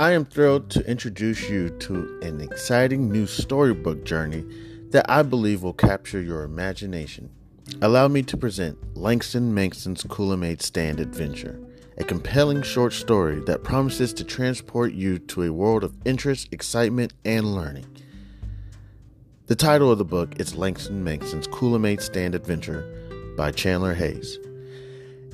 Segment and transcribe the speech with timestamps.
[0.00, 4.44] I am thrilled to introduce you to an exciting new storybook journey
[4.90, 7.30] that I believe will capture your imagination.
[7.82, 11.60] Allow me to present Langston Mankson's Coolamade Stand Adventure,
[11.96, 17.12] a compelling short story that promises to transport you to a world of interest, excitement,
[17.24, 17.86] and learning.
[19.46, 24.38] The title of the book is Langston Mankson's Coolamade Stand Adventure by Chandler Hayes.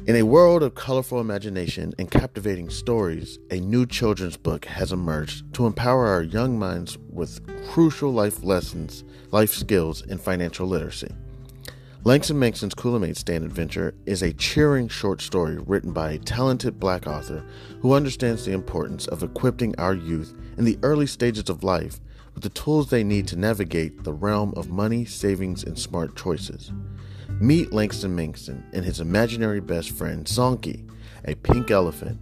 [0.06, 5.54] In a world of colorful imagination and captivating stories, a new children's book has emerged
[5.54, 7.40] to empower our young minds with
[7.70, 11.08] crucial life lessons, life skills, and financial literacy.
[12.04, 17.06] Langston Mankson's Coolamade Stand Adventure is a cheering short story written by a talented black
[17.06, 17.42] author
[17.80, 21.98] who understands the importance of equipping our youth in the early stages of life
[22.34, 26.72] with the tools they need to navigate the realm of money, savings, and smart choices.
[27.40, 30.88] Meet Langston Mankson and his imaginary best friend Zonky,
[31.24, 32.18] a pink elephant,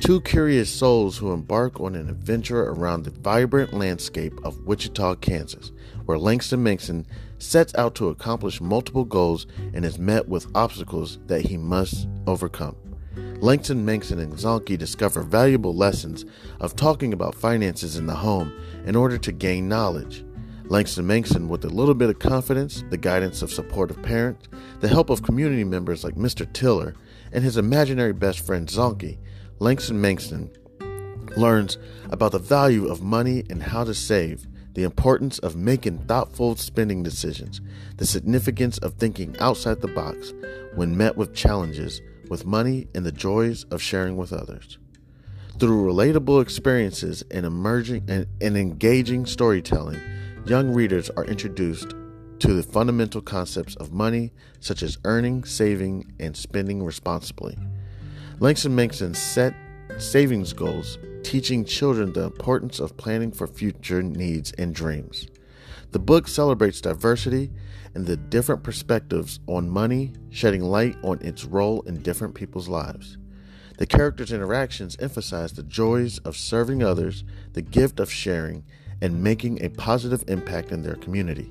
[0.00, 5.72] two curious souls who embark on an adventure around the vibrant landscape of Wichita, Kansas,
[6.04, 7.06] where Langston Mankson
[7.38, 12.76] sets out to accomplish multiple goals and is met with obstacles that he must overcome.
[13.40, 16.26] Langston Mankson and Zonky discover valuable lessons
[16.60, 18.52] of talking about finances in the home
[18.84, 20.22] in order to gain knowledge.
[20.70, 25.10] Langston Mankson, with a little bit of confidence, the guidance of supportive parents, the help
[25.10, 26.50] of community members like Mr.
[26.52, 26.94] Tiller,
[27.32, 29.18] and his imaginary best friend Zonky,
[29.58, 30.48] Langston Mankson
[31.36, 31.76] learns
[32.10, 37.02] about the value of money and how to save, the importance of making thoughtful spending
[37.02, 37.60] decisions,
[37.96, 40.32] the significance of thinking outside the box
[40.76, 44.78] when met with challenges with money, and the joys of sharing with others.
[45.58, 50.00] Through relatable experiences and emerging and, and engaging storytelling,
[50.46, 51.94] young readers are introduced
[52.38, 57.56] to the fundamental concepts of money, such as earning, saving, and spending responsibly.
[58.38, 59.54] Langston Mankson set
[59.98, 65.26] savings goals, teaching children the importance of planning for future needs and dreams.
[65.90, 67.50] The book celebrates diversity
[67.94, 73.18] and the different perspectives on money, shedding light on its role in different people's lives.
[73.78, 78.64] The characters' interactions emphasize the joys of serving others, the gift of sharing,
[79.00, 81.50] and making a positive impact in their community.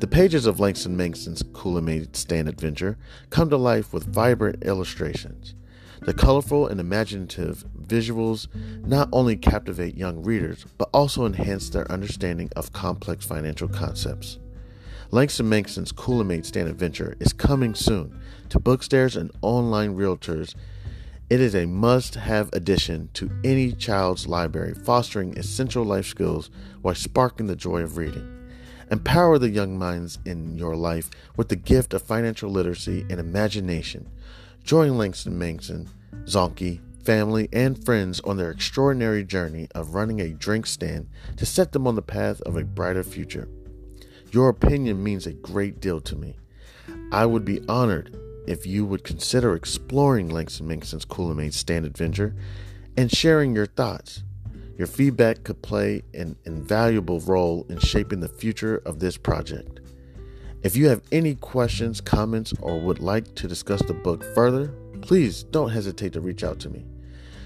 [0.00, 2.96] The pages of Langston Mankson's Coolamade Stand Adventure
[3.28, 5.54] come to life with vibrant illustrations.
[6.02, 8.48] The colorful and imaginative visuals
[8.86, 14.38] not only captivate young readers, but also enhance their understanding of complex financial concepts.
[15.10, 20.54] Langston Mankson's Coolamade Stand Adventure is coming soon to bookstores and online realtors
[21.30, 26.50] it is a must have addition to any child's library, fostering essential life skills
[26.82, 28.36] while sparking the joy of reading.
[28.90, 34.10] Empower the young minds in your life with the gift of financial literacy and imagination.
[34.64, 35.86] Join Langston Mankson,
[36.24, 41.70] Zonky, family, and friends on their extraordinary journey of running a drink stand to set
[41.70, 43.48] them on the path of a brighter future.
[44.32, 46.36] Your opinion means a great deal to me.
[47.12, 48.16] I would be honored
[48.50, 52.34] if you would consider exploring Langston Mankson's Coolamade Stand Adventure
[52.96, 54.24] and sharing your thoughts.
[54.76, 59.78] Your feedback could play an invaluable role in shaping the future of this project.
[60.64, 65.44] If you have any questions, comments, or would like to discuss the book further, please
[65.44, 66.84] don't hesitate to reach out to me.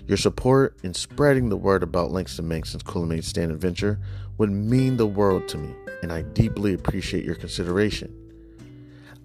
[0.07, 4.01] Your support in spreading the word about Langston Mankson's Coolamade Stand Adventure
[4.39, 8.23] would mean the world to me, and I deeply appreciate your consideration.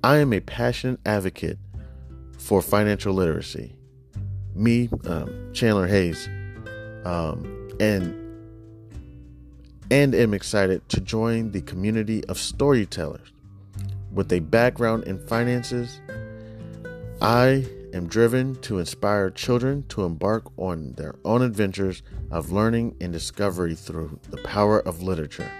[0.04, 1.58] I am a passionate advocate
[2.40, 3.76] for financial literacy.
[4.56, 6.28] Me, um, Chandler Hayes,
[7.06, 8.16] um, and
[9.92, 13.32] and am excited to join the community of storytellers
[14.12, 16.02] with a background in finances.
[17.22, 23.12] I am driven to inspire children to embark on their own adventures of learning and
[23.12, 25.52] discovery through the power of literature.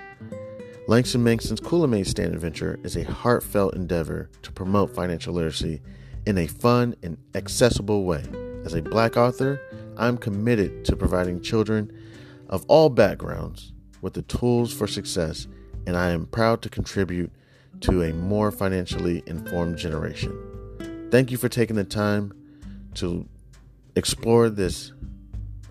[0.88, 5.82] Langston Mankson's Coolamade Stand Adventure is a heartfelt endeavor to promote financial literacy
[6.26, 8.24] in a fun and accessible way.
[8.66, 9.62] As a black author,
[9.98, 11.92] I'm committed to providing children
[12.50, 15.48] of all backgrounds with the tools for success,
[15.86, 17.32] and I am proud to contribute
[17.82, 21.08] to a more financially informed generation.
[21.12, 22.34] Thank you for taking the time
[22.96, 23.28] to
[23.96, 24.94] explore this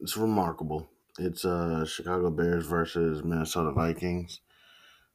[0.00, 0.88] it's remarkable.
[1.18, 4.40] It's uh Chicago Bears versus Minnesota Vikings.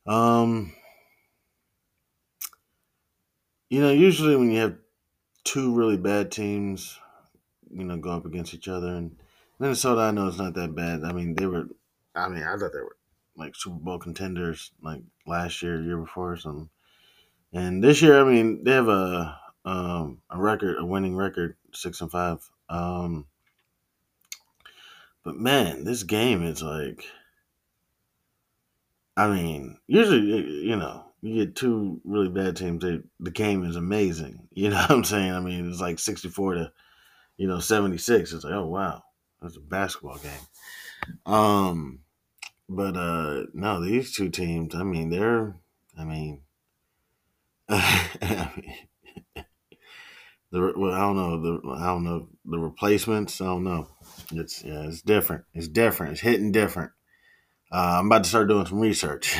[0.07, 0.73] Um,
[3.69, 4.75] you know, usually when you have
[5.43, 6.99] two really bad teams,
[7.69, 9.15] you know, go up against each other, and
[9.59, 11.03] Minnesota, I know it's not that bad.
[11.03, 11.67] I mean, they were,
[12.15, 12.97] I mean, I thought they were
[13.35, 16.69] like Super Bowl contenders like last year, year before, or something.
[17.53, 22.01] And this year, I mean, they have a um, a record, a winning record, six
[22.01, 22.49] and five.
[22.69, 23.27] Um,
[25.23, 27.05] but man, this game is like,
[29.17, 32.83] I mean, usually, you know, you get two really bad teams.
[32.83, 34.37] They, the game is amazing.
[34.53, 35.31] You know what I'm saying?
[35.31, 36.71] I mean, it's like 64 to,
[37.37, 38.33] you know, 76.
[38.33, 39.01] It's like, oh wow,
[39.41, 41.25] that's a basketball game.
[41.25, 41.99] Um,
[42.67, 44.75] but uh, no, these two teams.
[44.75, 45.55] I mean, they're.
[45.97, 46.41] I mean,
[47.69, 48.75] I mean
[50.51, 53.39] the well, I don't know the I don't know the replacements.
[53.41, 53.87] I don't know.
[54.33, 55.45] It's yeah, it's different.
[55.53, 56.13] It's different.
[56.13, 56.91] It's hitting different.
[57.71, 59.35] Uh, I'm about to start doing some research.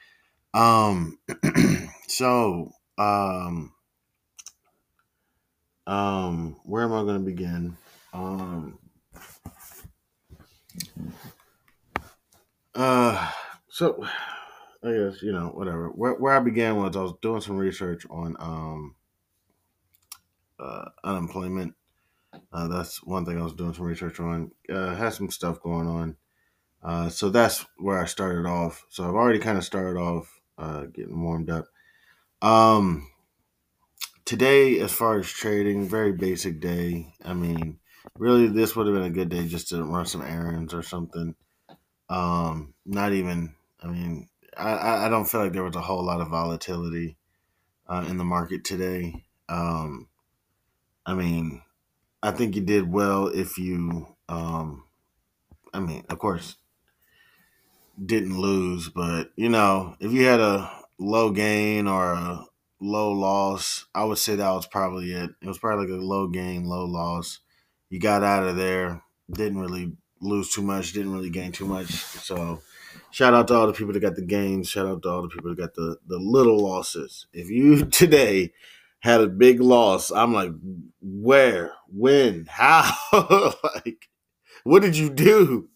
[0.54, 1.18] um,
[2.08, 3.72] so um,
[5.86, 7.76] um, where am I going to begin?
[8.12, 8.78] Um,
[12.74, 13.30] uh,
[13.68, 14.04] so
[14.84, 15.88] I guess you know whatever.
[15.88, 18.94] Where where I began was I was doing some research on um
[20.60, 21.74] uh, unemployment.
[22.52, 24.52] Uh, that's one thing I was doing some research on.
[24.72, 26.16] Uh, some stuff going on.
[26.82, 28.84] Uh, so that's where I started off.
[28.88, 31.66] So I've already kind of started off uh, getting warmed up.
[32.42, 33.10] Um,
[34.24, 37.12] today, as far as trading, very basic day.
[37.24, 37.78] I mean,
[38.18, 41.34] really, this would have been a good day just to run some errands or something.
[42.08, 43.54] Um, not even.
[43.82, 47.16] I mean, I, I don't feel like there was a whole lot of volatility
[47.88, 49.24] uh, in the market today.
[49.48, 50.08] Um,
[51.10, 51.62] I mean,
[52.22, 54.84] I think you did well if you, um,
[55.74, 56.56] I mean, of course,
[58.04, 62.44] didn't lose, but you know, if you had a low gain or a
[62.80, 65.30] low loss, I would say that was probably it.
[65.42, 67.40] It was probably like a low gain, low loss.
[67.88, 69.02] You got out of there,
[69.32, 71.88] didn't really lose too much, didn't really gain too much.
[71.90, 72.62] So,
[73.10, 74.68] shout out to all the people that got the gains.
[74.68, 77.26] Shout out to all the people that got the the little losses.
[77.32, 78.52] If you today
[79.00, 80.10] had a big loss.
[80.10, 80.52] I'm like,
[81.00, 82.92] where, when, how?
[83.74, 84.08] like,
[84.64, 85.68] what did you do?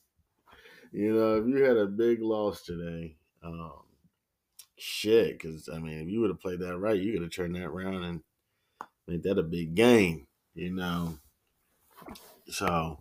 [0.93, 3.83] You know, if you had a big loss today, um,
[4.77, 7.57] shit, because I mean, if you would have played that right, you could have turned
[7.57, 8.21] that around and
[9.09, 11.19] made that a big game, you know.
[12.49, 13.01] So,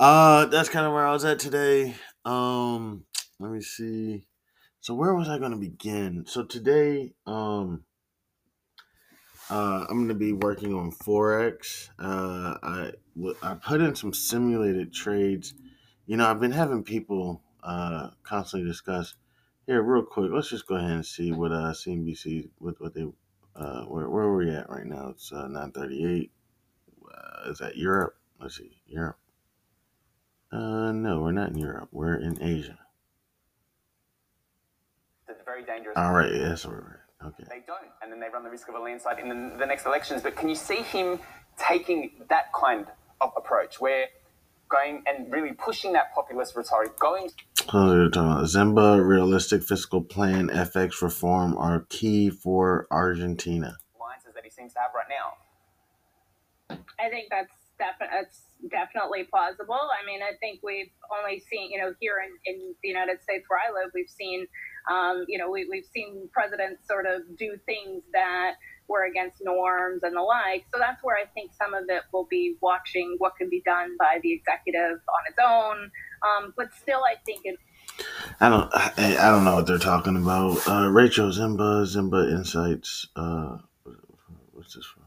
[0.00, 1.96] uh, that's kind of where I was at today.
[2.24, 3.04] Um,
[3.40, 4.24] let me see.
[4.80, 6.24] So where was I going to begin?
[6.26, 7.84] So today, um,
[9.50, 11.88] uh, I'm going to be working on Forex.
[11.98, 12.92] Uh, I,
[13.42, 15.54] I put in some simulated trades.
[16.06, 19.14] You know, I've been having people uh, constantly discuss.
[19.66, 23.06] Here, real quick, let's just go ahead and see what uh, CNBC, what, what they,
[23.56, 25.08] uh, where, where are we at right now?
[25.08, 26.30] It's uh, 938.
[27.04, 28.16] Uh, is that Europe?
[28.40, 29.18] Let's see, Europe.
[30.50, 31.88] Uh, no, we're not in Europe.
[31.92, 32.78] We're in Asia.
[35.28, 35.94] It's very dangerous.
[35.96, 37.44] All right, yes, we're Okay.
[37.48, 39.86] They don't, and then they run the risk of a landslide in the, the next
[39.86, 40.22] elections.
[40.22, 41.18] But can you see him
[41.58, 42.86] taking that kind
[43.20, 44.06] of approach, where
[44.68, 47.30] going and really pushing that populist rhetoric, going?
[47.70, 53.76] So you're talking about Ziemba, realistic fiscal plan, FX reform are key for Argentina.
[53.98, 56.76] Alliances that he seems to have right now.
[57.00, 58.28] I think that's definitely
[58.70, 59.78] definitely plausible.
[59.78, 63.46] I mean, I think we've only seen, you know, here in, in the United States
[63.46, 64.46] where I live, we've seen
[64.90, 68.54] um, you know, we, we've seen presidents sort of do things that
[68.88, 70.64] were against norms and the like.
[70.72, 73.96] So that's where I think some of it will be watching what can be done
[73.98, 75.90] by the executive on its own.
[76.22, 77.58] Um, but still, I think it.
[78.40, 78.70] I don't.
[78.72, 80.66] I, I don't know what they're talking about.
[80.66, 83.08] Uh, Rachel Ziemba, Ziemba Insights.
[83.14, 83.58] Uh,
[84.52, 85.02] what's this from?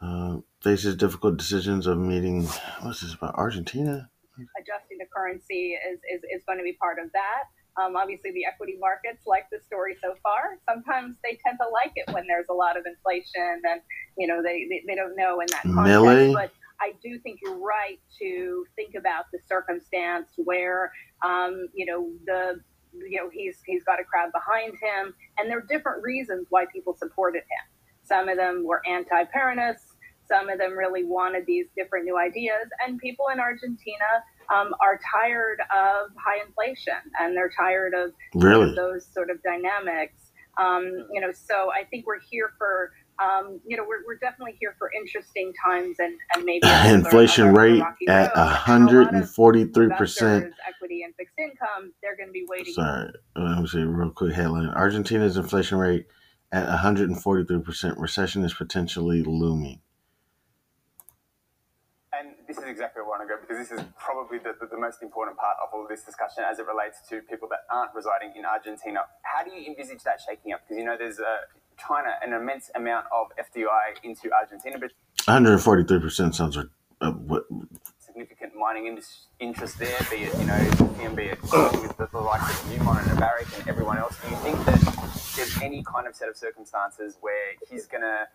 [0.00, 2.46] Uh, faces difficult decisions of meeting.
[2.82, 3.36] What's this about?
[3.36, 4.10] Argentina.
[4.36, 7.44] adjusting the currency is, is, is going to be part of that.
[7.80, 10.58] Um, obviously, the equity markets like the story so far.
[10.68, 13.80] Sometimes they tend to like it when there's a lot of inflation and,
[14.16, 15.98] you know, they, they, they don't know in that context.
[15.98, 16.32] Milei?
[16.32, 20.92] But I do think you're right to think about the circumstance where,
[21.24, 22.60] um, you know, the
[23.08, 26.66] you know he's he's got a crowd behind him, and there are different reasons why
[26.72, 27.64] people supported him.
[28.04, 29.96] Some of them were anti-Peronists.
[30.26, 34.98] Some of them really wanted these different new ideas, and people in Argentina um, are
[35.12, 38.74] tired of high inflation, and they're tired of Really?
[38.74, 40.32] those sort of dynamics.
[40.58, 44.56] Um, you know, so I think we're here for um, you know, we're, we're definitely
[44.58, 48.42] here for interesting times and, and maybe another- Inflation rate at road.
[48.42, 50.52] A hundred and forty-three percent.
[50.68, 52.74] equity and fixed income, they're going to be waiting.
[52.74, 54.66] Sorry, let me see real quick headline.
[54.68, 56.06] Argentina's inflation rate
[56.50, 58.00] at 143%.
[58.00, 59.80] Recession is potentially looming.
[62.54, 64.78] This is exactly where I want to go because this is probably the, the, the
[64.78, 68.30] most important part of all this discussion as it relates to people that aren't residing
[68.38, 69.00] in Argentina.
[69.22, 70.62] How do you envisage that shaking up?
[70.62, 74.92] Because you know there's uh, China an immense amount of FDI into Argentina, but
[75.26, 76.66] 143% sounds like
[77.00, 77.42] uh, what?
[77.98, 82.20] significant mining indus- interest there, be it you know lithium, be it with the, the
[82.20, 84.16] likes of Newmont and Barrick and everyone else.
[84.22, 84.78] Do you think that
[85.34, 88.28] there's any kind of set of circumstances where he's going to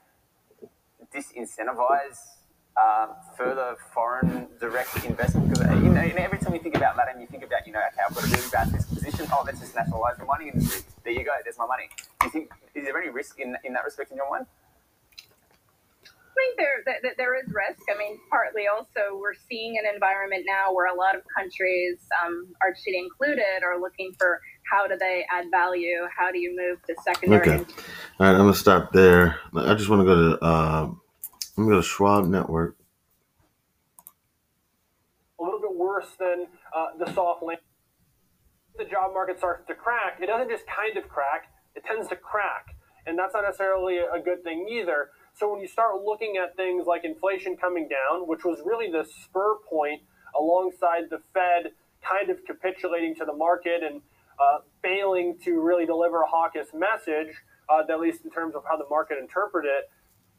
[1.15, 2.38] disincentivize
[2.79, 5.49] um, further foreign direct investment?
[5.49, 7.73] Because uh, you know, you every time you think about Latin, you think about you
[7.73, 9.27] know, okay, I've got a really bad disposition.
[9.31, 10.81] Oh, let's just nationalise the mining industry.
[11.03, 11.31] There you go.
[11.43, 11.89] There's my money.
[12.21, 14.45] Do you think is there any risk in in that respect in your mind?
[16.29, 17.83] I think there that, that there is risk.
[17.93, 22.47] I mean, partly also we're seeing an environment now where a lot of countries, um,
[22.61, 24.39] Argentina included, are looking for
[24.71, 26.07] how do they add value?
[26.15, 27.41] How do you move to secondary?
[27.41, 27.57] Okay.
[27.57, 29.39] All right, I'm gonna stop there.
[29.55, 30.98] I just want to go to um,
[31.59, 32.77] I'm gonna go to Schwab Network.
[35.37, 37.65] a little bit worse than uh, the soft landing.
[38.77, 40.19] The job market starts to crack.
[40.21, 42.75] It doesn't just kind of crack; it tends to crack,
[43.05, 45.09] and that's not necessarily a good thing either.
[45.33, 49.03] So when you start looking at things like inflation coming down, which was really the
[49.03, 50.01] spur point
[50.39, 54.01] alongside the Fed kind of capitulating to the market and
[54.39, 57.35] uh, failing to really deliver a hawkish message,
[57.67, 59.89] uh, at least in terms of how the market interpreted it,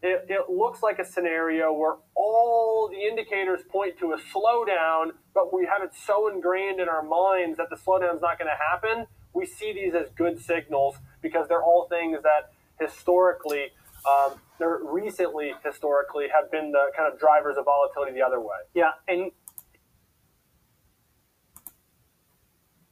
[0.03, 5.53] it, it looks like a scenario where all the indicators point to a slowdown, but
[5.53, 8.57] we have it so ingrained in our minds that the slowdown is not going to
[8.57, 9.07] happen.
[9.35, 13.73] We see these as good signals because they're all things that historically,
[14.09, 18.57] um, they're recently historically have been the kind of drivers of volatility the other way.
[18.75, 19.31] Yeah, and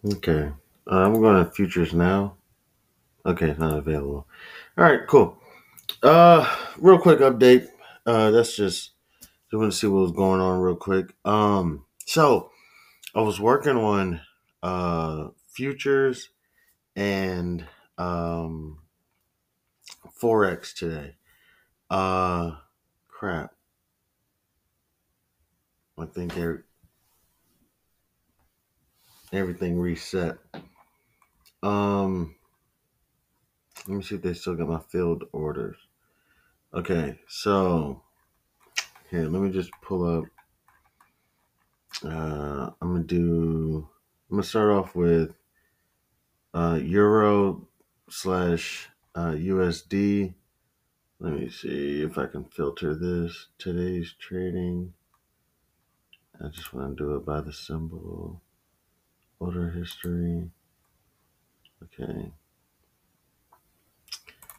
[0.04, 0.52] Okay.
[0.90, 2.36] Uh, I'm going to futures now.
[3.26, 4.26] Okay, it's not available.
[4.76, 5.37] All right, cool.
[6.02, 7.66] Uh, real quick update.
[8.06, 8.92] Uh, that's just
[9.50, 11.14] just want to see what was going on real quick.
[11.24, 12.50] Um, so
[13.14, 14.20] I was working on
[14.62, 16.30] uh futures
[16.94, 17.64] and
[17.96, 18.78] um
[20.20, 21.16] forex today.
[21.90, 22.52] Uh,
[23.08, 23.54] crap.
[25.98, 26.60] I think every,
[29.32, 30.36] everything reset.
[31.60, 32.36] Um,
[33.88, 35.87] let me see if they still got my field orders.
[36.74, 38.02] Okay, so
[39.10, 40.24] here, let me just pull up.
[42.04, 43.88] Uh, I'm gonna do.
[44.30, 45.34] I'm gonna start off with
[46.52, 47.66] uh, Euro
[48.10, 50.34] slash uh, USD.
[51.20, 53.46] Let me see if I can filter this.
[53.56, 54.92] Today's trading.
[56.38, 58.42] I just want to do it by the symbol.
[59.40, 60.50] Order history.
[61.82, 62.30] Okay.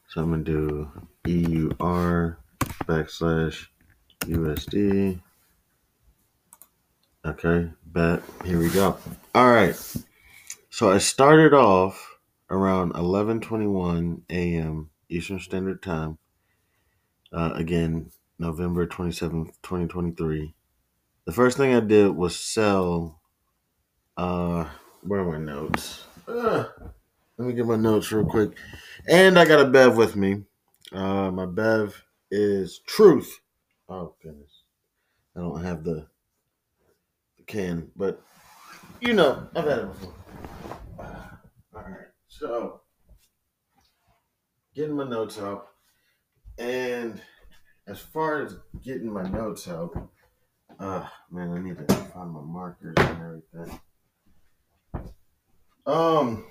[0.07, 0.91] So I'm gonna do
[1.29, 2.39] EUR
[2.86, 3.67] backslash
[4.21, 5.21] USD.
[7.24, 8.24] Okay, bet.
[8.43, 8.98] Here we go.
[9.36, 9.75] All right.
[10.71, 12.17] So I started off
[12.50, 14.89] around 11:21 a.m.
[15.07, 16.17] Eastern Standard Time.
[17.31, 18.09] Uh, again,
[18.39, 20.55] November 27th, 2023.
[21.25, 23.21] The first thing I did was sell.
[24.17, 24.65] Uh,
[25.03, 26.05] where are my notes?
[26.27, 26.67] Ugh.
[27.38, 28.57] let me get my notes real quick.
[29.07, 30.45] And I got a Bev with me.
[30.91, 33.39] Uh, my Bev is Truth.
[33.88, 34.63] Oh goodness,
[35.36, 36.08] I don't have the,
[37.38, 38.24] the can, but
[39.00, 40.13] you know I've had it before.
[41.75, 42.81] All right, so
[44.74, 45.67] getting my notes out,
[46.58, 47.22] and
[47.88, 49.91] as far as getting my notes out,
[50.79, 53.79] uh man, I need to find my markers and everything.
[55.86, 56.46] Um,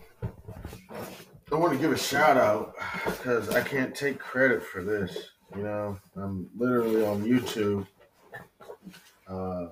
[1.51, 2.75] I want to give a shout out
[3.05, 5.31] because I can't take credit for this.
[5.57, 7.87] You know, I'm literally on YouTube.
[9.27, 9.69] Uh,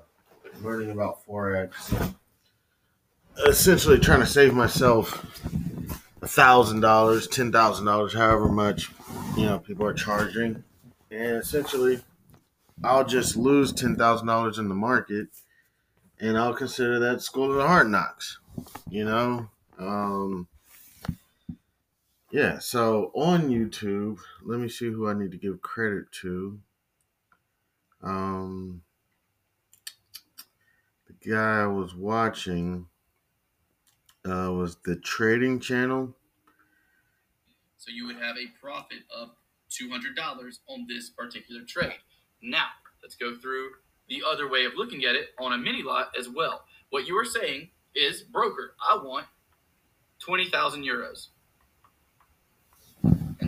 [0.62, 2.14] learning about forex,
[3.46, 5.24] essentially trying to save myself
[6.22, 8.90] a thousand dollars, ten thousand dollars, however much
[9.36, 10.62] you know people are charging,
[11.10, 12.00] and essentially,
[12.84, 15.28] I'll just lose ten thousand dollars in the market,
[16.20, 18.38] and I'll consider that school of the hard knocks.
[18.88, 20.48] You know, um,
[22.36, 22.58] yeah.
[22.58, 26.60] So on YouTube, let me see who I need to give credit to.
[28.02, 28.82] Um,
[31.06, 32.88] the guy I was watching
[34.26, 36.14] uh, was the Trading Channel.
[37.78, 39.30] So you would have a profit of
[39.70, 41.96] $200 on this particular trade.
[42.42, 42.66] Now,
[43.02, 43.70] let's go through
[44.10, 46.64] the other way of looking at it on a mini lot as well.
[46.90, 49.24] What you are saying is, broker, I want
[50.18, 51.28] 20,000 euros.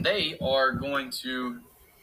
[0.09, 1.61] And they are going to,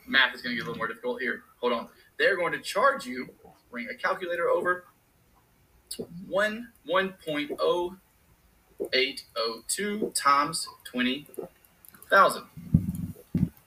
[0.07, 1.43] math is going to get a little more difficult here.
[1.59, 1.89] Hold on.
[2.17, 3.29] They're going to charge you,
[3.71, 4.85] bring a calculator over,
[6.27, 7.97] 1 1.0
[8.93, 12.43] 802 times 20,000.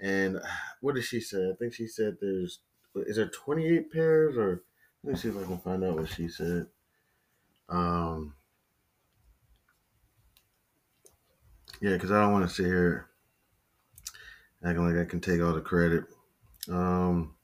[0.00, 0.40] and
[0.80, 1.50] what did she say?
[1.50, 2.60] I think she said there's
[2.94, 4.64] is there 28 pairs or
[5.04, 6.66] let me see if I can find out what she said.
[7.68, 8.34] Um,
[11.80, 13.08] yeah, because I don't want to sit here
[14.64, 16.04] acting like I can take all the credit.
[16.68, 17.34] Um,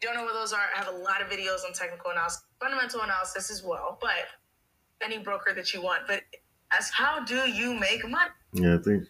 [0.00, 0.60] don't know what those are.
[0.74, 4.12] I have a lot of videos on technical analysis, fundamental analysis as well, but
[5.02, 6.02] any broker that you want.
[6.06, 6.22] But
[6.70, 8.30] as how do you make money?
[8.52, 9.04] yeah, I think.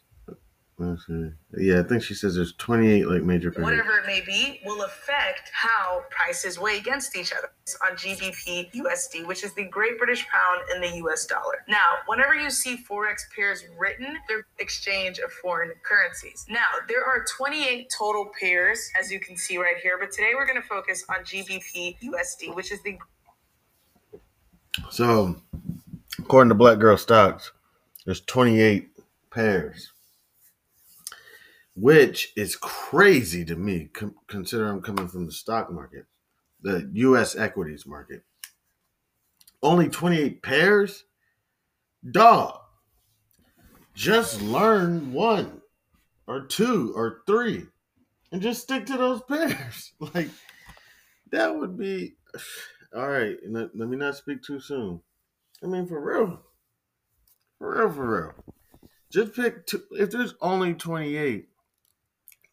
[0.80, 3.64] Yeah, I think she says there's 28 like major pairs.
[3.64, 7.50] Whatever it may be will affect how prices weigh against each other
[7.84, 11.64] on GBP USD, which is the Great British Pound and the US dollar.
[11.68, 16.46] Now, whenever you see Forex pairs written, they're exchange of foreign currencies.
[16.48, 20.46] Now, there are 28 total pairs, as you can see right here, but today we're
[20.46, 22.98] going to focus on GBP USD, which is the
[24.90, 25.42] So,
[26.18, 27.50] according to Black Girl Stocks,
[28.04, 28.88] there's 28
[29.30, 29.92] pairs,
[31.80, 36.06] which is crazy to me, con- consider I'm coming from the stock market,
[36.60, 37.36] the U.S.
[37.36, 38.24] equities market.
[39.62, 41.04] Only 28 pairs,
[42.10, 42.58] dog.
[43.94, 45.60] Just learn one,
[46.26, 47.66] or two, or three,
[48.32, 49.92] and just stick to those pairs.
[50.14, 50.30] Like
[51.30, 52.14] that would be
[52.96, 53.36] all right.
[53.48, 55.00] Let, let me not speak too soon.
[55.62, 56.40] I mean, for real.
[57.58, 58.34] For real, for real.
[59.10, 59.82] Just pick two.
[59.92, 61.48] If there's only 28,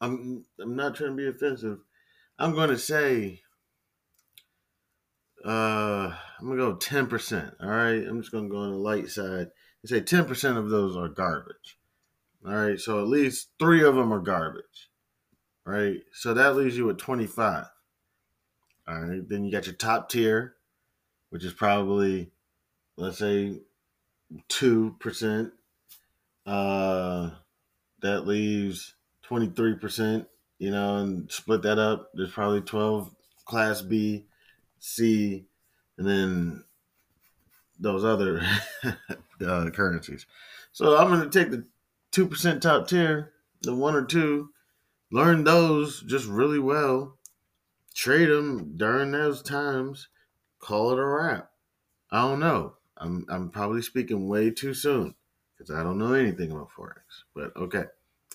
[0.01, 1.79] I'm I'm not trying to be offensive.
[2.37, 3.41] I'm going to say,
[5.45, 7.55] uh, I'm going to go 10%.
[7.61, 8.05] All right.
[8.05, 9.47] I'm just going to go on the light side
[9.81, 11.77] and say 10% of those are garbage.
[12.45, 12.79] All right.
[12.79, 14.89] So at least three of them are garbage.
[15.65, 15.99] Right.
[16.13, 17.65] So that leaves you with 25.
[18.87, 19.27] All right.
[19.27, 20.55] Then you got your top tier,
[21.29, 22.31] which is probably,
[22.97, 23.61] let's say,
[24.49, 25.51] 2%.
[26.45, 27.31] Uh,
[28.01, 28.94] that leaves
[29.29, 30.25] 23%,
[30.59, 32.11] you know, and split that up.
[32.13, 33.11] There's probably 12
[33.45, 34.25] class B,
[34.79, 35.45] C,
[35.97, 36.63] and then
[37.79, 38.41] those other
[39.45, 40.25] uh, currencies.
[40.71, 41.65] So I'm going to take the
[42.11, 44.49] 2% top tier, the one or two,
[45.11, 47.17] learn those just really well,
[47.93, 50.07] trade them during those times,
[50.59, 51.51] call it a wrap.
[52.11, 52.75] I don't know.
[52.97, 55.15] I'm I'm probably speaking way too soon
[55.57, 57.23] because I don't know anything about forex.
[57.33, 57.85] But okay,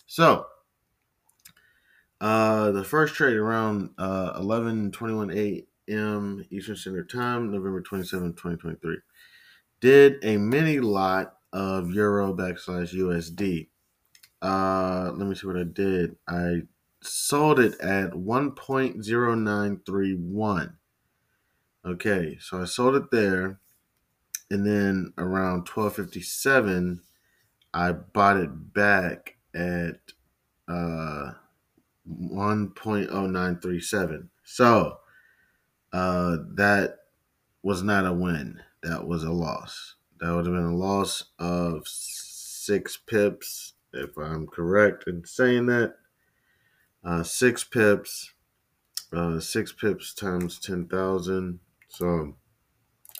[0.06, 0.46] so
[2.20, 6.44] uh, the first trade around uh 11 21 a.m.
[6.50, 8.98] Eastern Standard Time, November 27, 2023,
[9.80, 13.68] did a mini lot of Euro backslash USD.
[14.42, 16.16] Uh, let me see what I did.
[16.28, 16.62] I
[17.02, 20.74] sold it at 1.0931.
[21.86, 23.58] Okay, so I sold it there,
[24.50, 27.00] and then around 1257,
[27.72, 30.00] I bought it back at
[30.68, 31.32] uh
[32.10, 34.28] 1.0937.
[34.44, 34.98] So
[35.92, 36.98] uh that
[37.62, 38.60] was not a win.
[38.82, 39.96] That was a loss.
[40.20, 45.94] That would have been a loss of six pips, if I'm correct in saying that.
[47.02, 48.32] Uh, six pips,
[49.12, 51.60] uh, six pips times ten thousand.
[51.88, 52.36] So,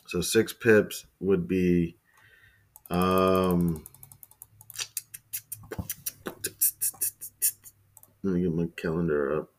[0.06, 1.96] so six pips would be,
[2.90, 3.84] um,
[8.22, 9.52] let me get my calendar up.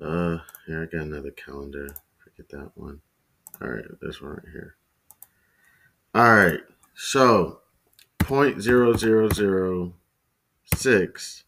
[0.00, 1.88] Uh, here I got another calendar.
[2.18, 3.00] Forget that one.
[3.60, 4.76] All right, this one right here.
[6.14, 6.60] All right,
[6.94, 7.60] so
[8.18, 9.94] point zero zero zero
[10.76, 11.44] six,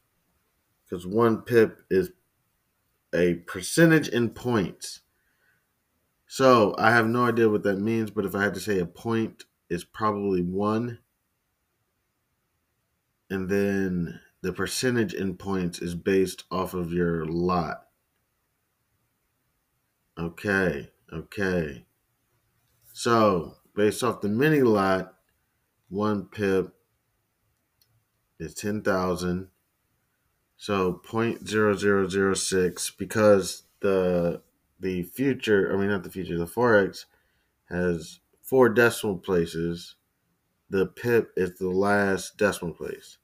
[0.84, 2.10] because one pip is
[3.14, 5.00] a percentage in points.
[6.26, 8.86] So I have no idea what that means, but if I had to say a
[8.86, 10.98] point is probably one,
[13.28, 17.86] and then the percentage in points is based off of your lot.
[20.18, 21.84] Okay, okay.
[22.92, 25.14] So based off the mini lot,
[25.88, 26.74] one pip
[28.38, 29.48] is ten thousand.
[30.56, 34.42] So 0.0006 because the
[34.78, 37.06] the future, I mean not the future, the forex
[37.70, 39.94] has four decimal places.
[40.68, 43.16] The pip is the last decimal place.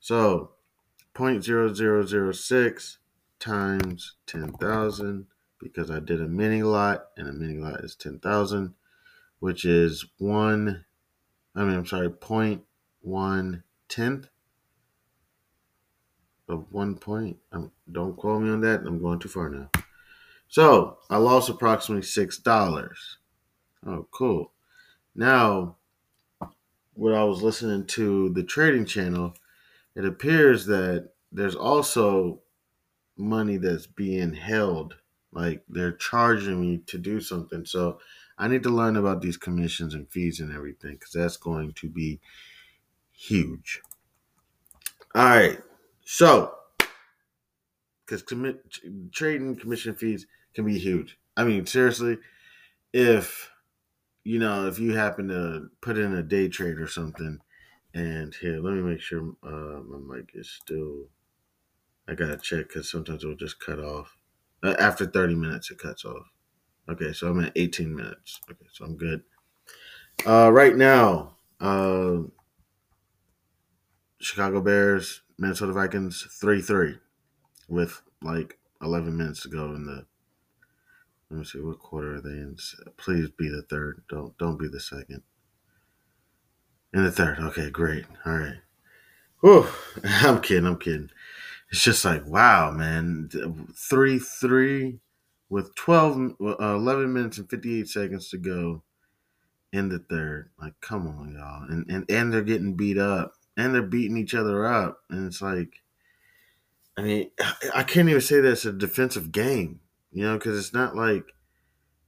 [0.00, 0.52] So
[1.14, 2.96] 0.0006
[3.38, 5.26] times 10,000
[5.60, 8.74] because I did a mini lot and a mini lot is 10,000,
[9.40, 10.84] which is one,
[11.54, 14.28] I mean, I'm sorry, 0.1 tenth
[16.48, 17.36] of one point.
[17.52, 18.80] Um, don't quote me on that.
[18.86, 19.70] I'm going too far now.
[20.48, 23.18] So I lost approximately six dollars.
[23.86, 24.52] Oh, cool.
[25.14, 25.76] Now,
[26.94, 29.34] when I was listening to the trading channel,
[29.98, 32.40] it appears that there's also
[33.16, 34.94] money that's being held.
[35.32, 37.64] Like they're charging me to do something.
[37.64, 37.98] So
[38.38, 41.88] I need to learn about these commissions and fees and everything because that's going to
[41.88, 42.20] be
[43.10, 43.82] huge.
[45.16, 45.58] All right.
[46.04, 46.54] So,
[48.06, 51.18] because trading commission fees can be huge.
[51.36, 52.18] I mean, seriously,
[52.92, 53.50] if
[54.22, 57.40] you know, if you happen to put in a day trade or something,
[57.98, 61.06] and here, let me make sure uh, my mic is still.
[62.08, 64.16] I gotta check because sometimes it'll just cut off.
[64.62, 66.26] Uh, after 30 minutes, it cuts off.
[66.88, 68.40] Okay, so I'm at 18 minutes.
[68.50, 69.22] Okay, so I'm good.
[70.24, 72.18] Uh, right now, uh,
[74.20, 76.98] Chicago Bears, Minnesota Vikings, 3 3
[77.68, 80.06] with like 11 minutes to go in the.
[81.30, 82.56] Let me see, what quarter are they in?
[82.96, 84.02] Please be the third.
[84.08, 85.22] Don't don't be the second.
[86.92, 87.38] In the third.
[87.38, 88.06] Okay, great.
[88.24, 88.60] All right.
[89.40, 89.66] Whew.
[90.04, 90.66] I'm kidding.
[90.66, 91.10] I'm kidding.
[91.70, 93.28] It's just like, wow, man.
[93.74, 94.98] 3 3
[95.50, 98.82] with 12, uh, 11 minutes and 58 seconds to go
[99.72, 100.50] in the third.
[100.60, 101.64] Like, come on, y'all.
[101.68, 105.00] And, and, and they're getting beat up and they're beating each other up.
[105.10, 105.82] And it's like,
[106.96, 107.30] I mean,
[107.74, 111.24] I can't even say that's a defensive game, you know, because it's not like,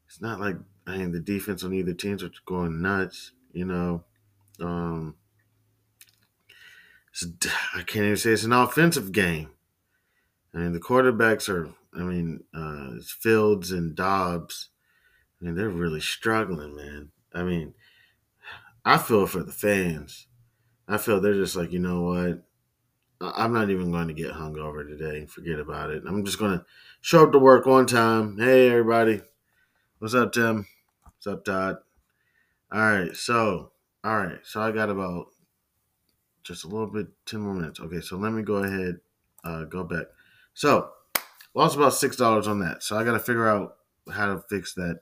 [0.07, 4.05] it's not like, I mean, the defense on either teams are going nuts, you know.
[4.61, 5.17] Um,
[7.75, 9.51] I can't even say it's an offensive game.
[10.55, 14.71] I mean, the quarterbacks are, I mean, uh, it's Fields and Dobbs.
[15.41, 17.11] I mean, they're really struggling, man.
[17.35, 17.75] I mean,
[18.85, 20.27] I feel for the fans.
[20.89, 22.43] I feel they're just like, you know what?
[23.21, 25.27] I'm not even going to get hung over today.
[25.27, 26.05] Forget about it.
[26.07, 26.65] I'm just going to
[27.01, 28.39] show up to work one time.
[28.39, 29.21] Hey, everybody.
[29.99, 30.67] What's up, Tim?
[31.03, 31.77] What's up, Todd?
[32.73, 33.15] All right.
[33.15, 33.73] So,
[34.05, 34.39] all right.
[34.45, 35.27] So I got about
[36.43, 37.81] just a little bit, 10 more minutes.
[37.81, 38.01] Okay.
[38.01, 38.97] So let me go ahead,
[39.45, 40.07] uh, go back.
[40.55, 40.91] So
[41.55, 42.83] lost about $6 on that.
[42.83, 43.77] So I got to figure out
[44.11, 45.01] how to fix that.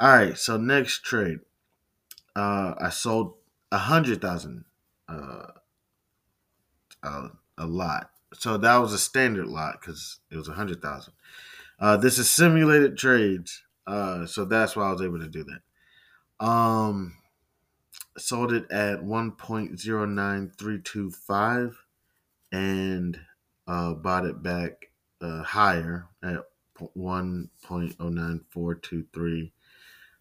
[0.00, 0.36] All right.
[0.36, 1.40] So next trade,
[2.36, 3.34] uh, I sold
[3.70, 4.64] a hundred thousand,
[5.08, 5.48] uh,
[7.02, 8.10] uh, a lot.
[8.34, 11.14] So that was a standard lot because it was a hundred thousand.
[11.80, 16.44] Uh, this is simulated trades, uh, so that's why I was able to do that.
[16.44, 17.17] Um,
[18.18, 21.74] sold it at 1.09325
[22.52, 23.18] and
[23.66, 26.44] uh, bought it back uh, higher at
[26.96, 29.50] 1.09423.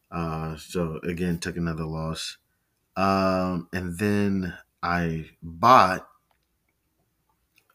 [0.09, 2.37] Uh, so again, took another loss.
[2.95, 6.07] Um, and then I bought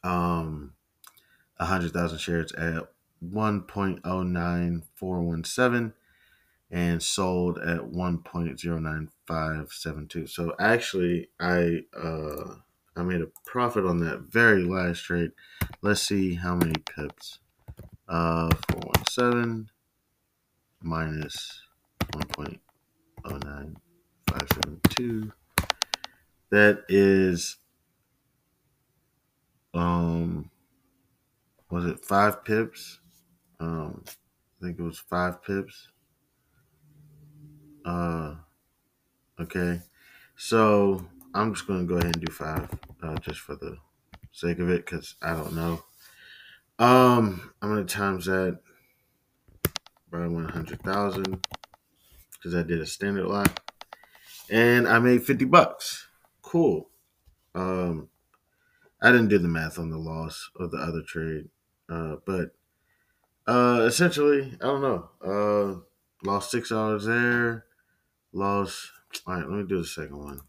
[0.02, 0.72] um,
[1.58, 2.88] 100,000 shares at
[3.24, 5.92] 1.09417
[6.72, 10.26] and sold at one point zero nine five seven two.
[10.26, 12.54] So actually I uh
[12.96, 15.32] I made a profit on that very last trade.
[15.82, 17.38] Let's see how many pips.
[18.08, 19.70] Uh four one seven
[20.82, 21.60] minus
[22.14, 22.60] one point
[23.26, 23.76] oh nine
[24.30, 25.32] five seven two.
[26.50, 27.58] That is
[29.74, 30.50] um
[31.70, 32.98] was it five pips?
[33.60, 35.88] Um I think it was five pips.
[39.42, 39.80] Okay.
[40.36, 42.68] So I'm just gonna go ahead and do five,
[43.02, 43.78] uh, just for the
[44.32, 45.82] sake of it, because I don't know.
[46.78, 48.58] Um, I'm gonna times that
[50.10, 51.46] by one hundred thousand,
[52.32, 53.60] because I did a standard lot,
[54.50, 56.08] and I made fifty bucks.
[56.40, 56.90] Cool.
[57.54, 58.08] Um,
[59.00, 61.48] I didn't do the math on the loss of the other trade,
[61.88, 62.54] uh, but
[63.46, 65.10] uh, essentially, I don't know.
[65.24, 65.80] Uh,
[66.28, 67.66] lost six dollars there.
[68.32, 68.90] Lost.
[69.26, 70.40] All right, let me do the second one.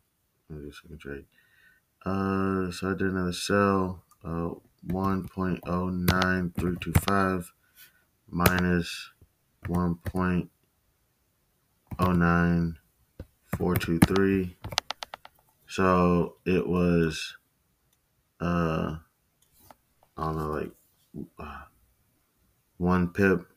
[0.50, 1.26] Let me do the second trade.
[2.06, 4.04] Uh, so I did another sell.
[4.24, 4.52] Uh,
[4.88, 7.54] one point oh nine three two five
[8.30, 9.12] minus
[9.68, 10.50] one point
[12.00, 12.78] oh nine
[13.58, 14.58] four two three.
[15.68, 17.38] So it was
[18.42, 18.98] uh
[20.18, 20.72] I don't know like
[21.40, 21.62] uh,
[22.78, 23.48] one pip.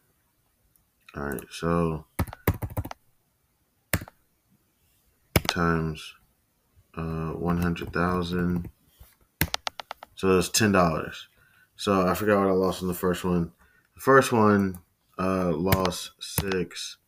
[1.17, 2.05] All right, so
[5.57, 6.15] times
[6.97, 8.69] uh one hundred thousand.
[10.15, 11.29] So it's ten dollars.
[11.77, 13.53] So I forgot what I lost in the first one.
[13.95, 14.79] The first one
[15.19, 16.99] uh lost six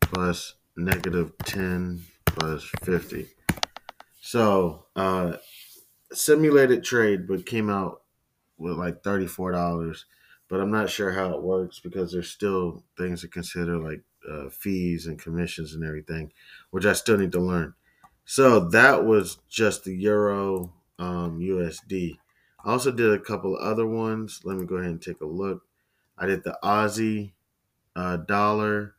[0.00, 3.26] plus negative ten plus fifty.
[4.20, 5.36] So uh
[6.12, 8.02] simulated trade but came out
[8.56, 10.06] with like thirty four dollars.
[10.48, 14.48] But I'm not sure how it works because there's still things to consider like uh,
[14.48, 16.32] fees and commissions and everything,
[16.70, 17.74] which I still need to learn.
[18.30, 22.18] So that was just the Euro um, USD.
[22.62, 24.42] I also did a couple of other ones.
[24.44, 25.62] Let me go ahead and take a look.
[26.18, 27.32] I did the Aussie
[27.96, 28.96] uh, dollar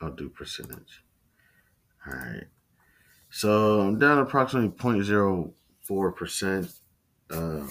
[0.00, 1.04] I'll do percentage.
[2.06, 2.46] All right.
[3.30, 6.72] So I'm down approximately 0.04%.
[7.30, 7.70] Um,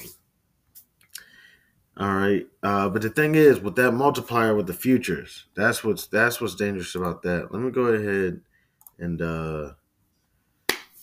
[1.97, 2.47] all right.
[2.63, 6.55] Uh, but the thing is, with that multiplier with the futures, that's what's that's what's
[6.55, 7.51] dangerous about that.
[7.51, 8.41] Let me go ahead
[8.97, 9.71] and uh,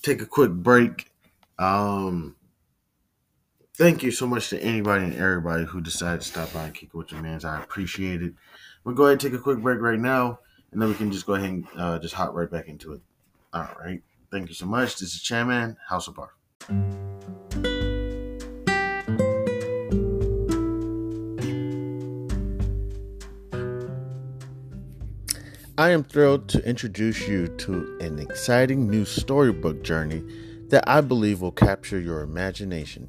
[0.03, 1.13] take a quick break.
[1.59, 2.37] Um,
[3.77, 6.91] thank you so much to anybody and everybody who decided to stop by and kick
[6.93, 7.45] it with your mans.
[7.45, 8.35] I appreciate it.
[8.85, 10.41] We'll go ahead and take a quick break right now
[10.73, 13.01] and then we can just go ahead and uh, just hop right back into it.
[13.53, 14.03] All right.
[14.31, 14.99] Thank you so much.
[14.99, 17.78] This is Chanman House of Bar.
[25.79, 30.25] I am thrilled to introduce you to an exciting new storybook journey
[30.71, 33.09] that I believe will capture your imagination.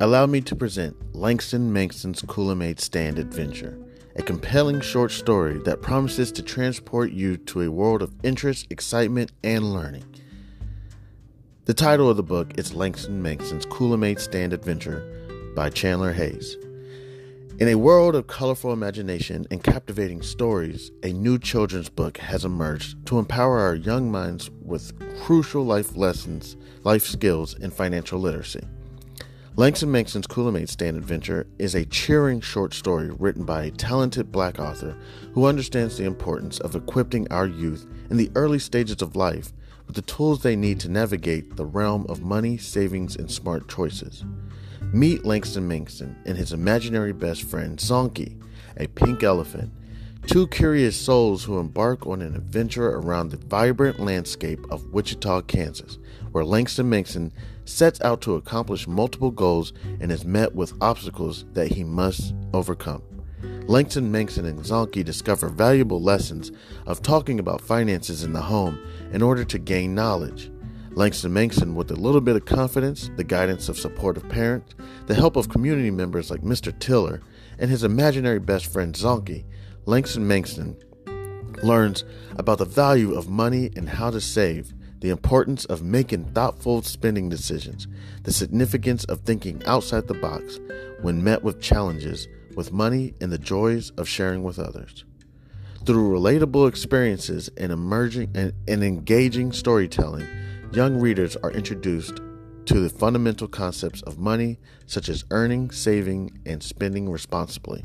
[0.00, 3.78] Allow me to present Langston Mankson's Coolamade Stand Adventure,
[4.16, 9.30] a compelling short story that promises to transport you to a world of interest, excitement,
[9.44, 10.04] and learning.
[11.66, 16.56] The title of the book is Langston Mankson's Coolamade Stand Adventure by Chandler Hayes.
[17.58, 23.04] In a world of colorful imagination and captivating stories, a new children's book has emerged
[23.06, 24.92] to empower our young minds with
[25.22, 28.60] crucial life lessons, life skills, and financial literacy.
[29.56, 34.60] Langston Mankson's Coolamade Stand Adventure is a cheering short story written by a talented black
[34.60, 34.96] author
[35.32, 39.52] who understands the importance of equipping our youth in the early stages of life
[39.88, 44.24] with the tools they need to navigate the realm of money, savings, and smart choices.
[44.92, 48.40] Meet Langston Mankson and his imaginary best friend Zonky,
[48.78, 49.70] a pink elephant,
[50.26, 55.98] two curious souls who embark on an adventure around the vibrant landscape of Wichita, Kansas,
[56.32, 57.32] where Langston Mankson
[57.66, 63.02] sets out to accomplish multiple goals and is met with obstacles that he must overcome.
[63.66, 66.50] Langston Mankson and Zonky discover valuable lessons
[66.86, 68.78] of talking about finances in the home
[69.12, 70.50] in order to gain knowledge.
[70.98, 74.74] Langston Mankson, with a little bit of confidence, the guidance of supportive parents,
[75.06, 76.76] the help of community members like Mr.
[76.76, 77.22] Tiller,
[77.60, 79.44] and his imaginary best friend Zonky,
[79.86, 80.74] Langston Mankson
[81.62, 82.02] learns
[82.34, 87.28] about the value of money and how to save, the importance of making thoughtful spending
[87.28, 87.86] decisions,
[88.24, 90.58] the significance of thinking outside the box
[91.02, 95.04] when met with challenges with money, and the joys of sharing with others.
[95.86, 100.26] Through relatable experiences and emerging and, and engaging storytelling,
[100.72, 102.20] young readers are introduced
[102.66, 107.82] to the fundamental concepts of money, such as earning, saving, and spending responsibly.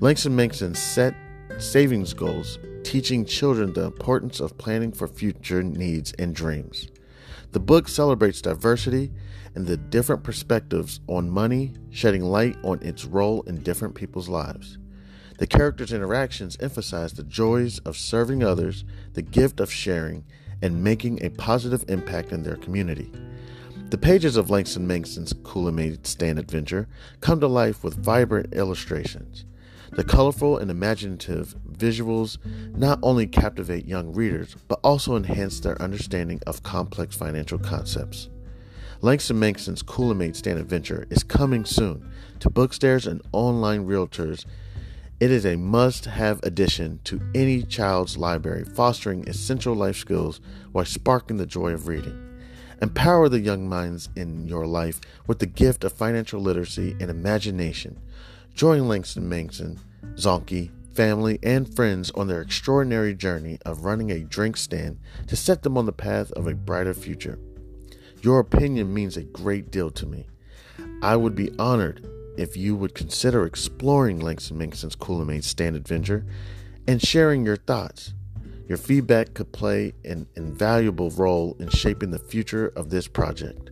[0.00, 1.14] Langston Mankson set
[1.58, 6.88] savings goals, teaching children the importance of planning for future needs and dreams.
[7.52, 9.12] The book celebrates diversity
[9.54, 14.78] and the different perspectives on money, shedding light on its role in different people's lives.
[15.38, 20.24] The characters' interactions emphasize the joys of serving others, the gift of sharing,
[20.62, 23.10] and making a positive impact in their community.
[23.90, 26.88] The pages of Langston Mankson's Coolamade Stand Adventure
[27.20, 29.44] come to life with vibrant illustrations.
[29.90, 32.38] The colorful and imaginative visuals
[32.74, 38.30] not only captivate young readers, but also enhance their understanding of complex financial concepts.
[39.02, 42.08] Langston Mankson's Coolamade Stand Adventure is coming soon
[42.40, 44.46] to bookstores and online realtors
[45.22, 50.40] it is a must have addition to any child's library, fostering essential life skills
[50.72, 52.40] while sparking the joy of reading.
[52.82, 58.00] Empower the young minds in your life with the gift of financial literacy and imagination.
[58.56, 59.78] Join Langston Mankson,
[60.16, 65.62] Zonky, family, and friends on their extraordinary journey of running a drink stand to set
[65.62, 67.38] them on the path of a brighter future.
[68.22, 70.26] Your opinion means a great deal to me.
[71.00, 72.04] I would be honored
[72.36, 76.24] if you would consider exploring Langston Mankson's Coolamade Stand Adventure
[76.86, 78.14] and sharing your thoughts.
[78.68, 83.70] Your feedback could play an invaluable role in shaping the future of this project.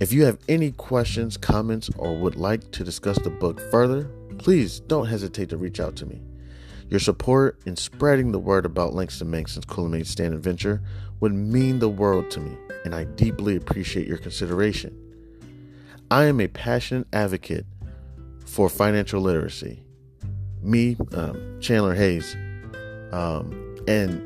[0.00, 4.04] If you have any questions, comments, or would like to discuss the book further,
[4.38, 6.22] please don't hesitate to reach out to me.
[6.88, 10.82] Your support in spreading the word about Langston Mankson's Coolamade Stand Adventure
[11.20, 15.07] would mean the world to me, and I deeply appreciate your consideration.
[16.10, 17.66] I am a passionate advocate
[18.46, 19.82] for financial literacy.
[20.62, 22.34] Me, um, Chandler Hayes,
[23.12, 24.24] um, and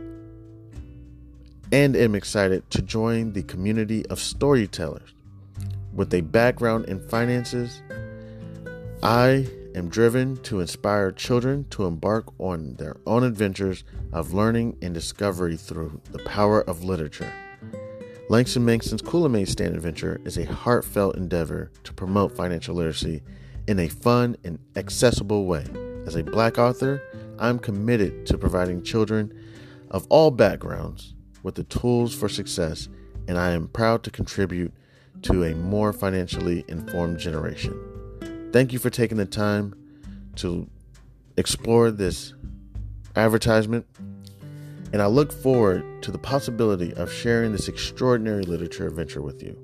[1.73, 5.15] and am excited to join the community of storytellers
[5.93, 7.83] with a background in finances.
[9.03, 14.95] I am driven to inspire children to embark on their own adventures of learning and
[14.95, 17.33] discovery through the power of literature.
[18.29, 23.21] Langston Mankson's Coolamade Stand Adventure is a heartfelt endeavor to promote financial literacy
[23.67, 25.67] in a fun and accessible way.
[26.07, 27.03] As a black author,
[27.39, 29.39] I'm committed to providing children
[29.91, 32.89] of all backgrounds with the tools for success,
[33.27, 34.73] and I am proud to contribute
[35.23, 37.79] to a more financially informed generation.
[38.53, 39.75] Thank you for taking the time
[40.37, 40.69] to
[41.37, 42.35] explore this
[43.17, 43.87] advertisement
[44.93, 49.57] and I look forward to the possibility of sharing this extraordinary literature adventure with you.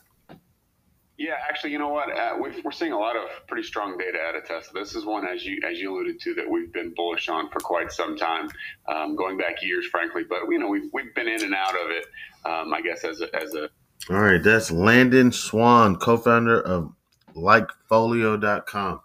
[1.18, 2.10] Yeah, actually, you know what?
[2.14, 4.80] Uh, we are seeing a lot of pretty strong data out of Tesla.
[4.80, 7.58] This is one, as you as you alluded to, that we've been bullish on for
[7.60, 8.50] quite some time,
[8.86, 10.24] um, going back years, frankly.
[10.28, 12.06] But you know, we've we've been in and out of it.
[12.44, 13.70] Um, I guess as a, as a.
[14.10, 16.92] All right, that's Landon Swan, co-founder of
[17.34, 19.00] LikeFolio.com.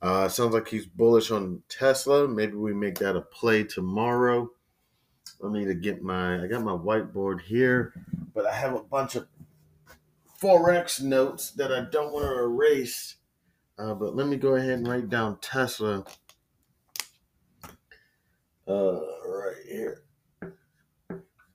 [0.00, 2.26] Uh, sounds like he's bullish on Tesla.
[2.26, 4.50] Maybe we make that a play tomorrow.
[5.44, 6.42] I need to get my.
[6.42, 7.92] I got my whiteboard here,
[8.34, 9.26] but I have a bunch of
[10.44, 13.16] forex notes that I don't want to erase.
[13.78, 16.04] Uh, but let me go ahead and write down Tesla.
[18.68, 20.02] Uh, right here.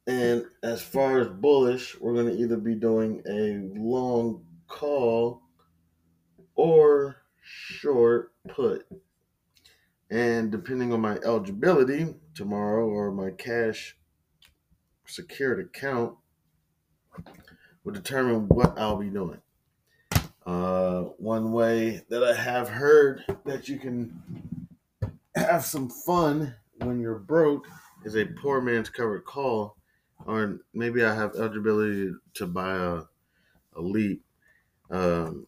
[0.07, 5.43] And as far as bullish, we're going to either be doing a long call
[6.55, 8.87] or short put.
[10.09, 13.95] And depending on my eligibility tomorrow or my cash
[15.05, 16.15] secured account,
[17.89, 19.41] will determine what I'll be doing.
[20.45, 24.67] Uh, one way that I have heard that you can
[25.35, 27.67] have some fun when you're broke
[28.05, 29.75] is a poor man's covered call,
[30.25, 33.01] or maybe I have eligibility to buy a,
[33.75, 34.23] a leap,
[34.91, 35.47] um,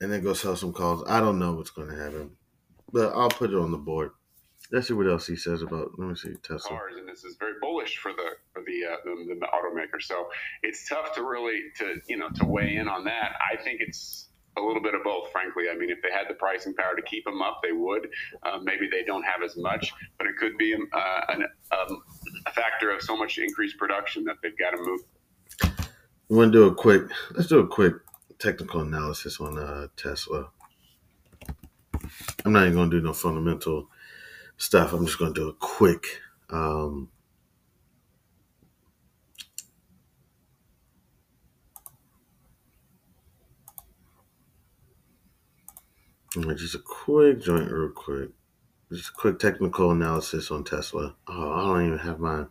[0.00, 1.02] and then go sell some calls.
[1.08, 2.32] I don't know what's going to happen,
[2.92, 4.10] but I'll put it on the board.
[4.72, 5.92] Let's see what else he says about.
[5.96, 6.70] Let me see Tesla.
[6.70, 10.00] Cars, and this is very bullish for the for the, uh, the, the automaker.
[10.00, 10.28] So
[10.62, 13.32] it's tough to really to you know to weigh in on that.
[13.52, 15.64] I think it's a little bit of both, frankly.
[15.70, 18.08] I mean, if they had the pricing power to keep them up, they would.
[18.42, 22.02] Uh, maybe they don't have as much, but it could be um, uh, an, um,
[22.46, 25.00] a factor of so much increased production that they've got to move.
[26.28, 27.02] We want to do a quick.
[27.32, 27.94] Let's do a quick
[28.38, 30.48] technical analysis on uh, Tesla.
[32.44, 33.88] I'm not even going to do no fundamental
[34.56, 34.92] stuff.
[34.92, 37.10] I'm just going to do a quick um,
[46.54, 48.30] just a quick joint, real quick.
[48.92, 51.14] Just a quick technical analysis on Tesla.
[51.26, 52.44] Oh, I don't even have my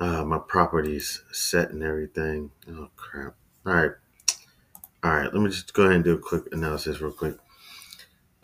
[0.00, 2.50] uh, my properties set and everything.
[2.68, 3.34] Oh crap!
[3.64, 3.92] All right,
[5.02, 5.32] all right.
[5.32, 7.36] Let me just go ahead and do a quick analysis, real quick.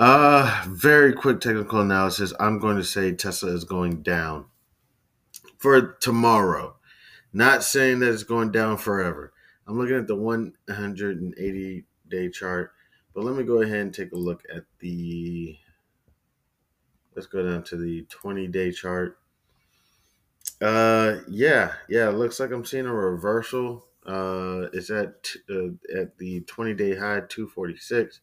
[0.00, 2.32] Uh, very quick technical analysis.
[2.40, 4.46] I'm going to say Tesla is going down
[5.58, 6.76] for tomorrow.
[7.34, 9.34] Not saying that it's going down forever.
[9.66, 12.72] I'm looking at the 180 day chart,
[13.14, 15.58] but let me go ahead and take a look at the.
[17.14, 19.18] Let's go down to the 20 day chart.
[20.62, 22.08] Uh, yeah, yeah.
[22.08, 23.84] It looks like I'm seeing a reversal.
[24.06, 28.20] Uh, it's at uh, at the 20 day high 246.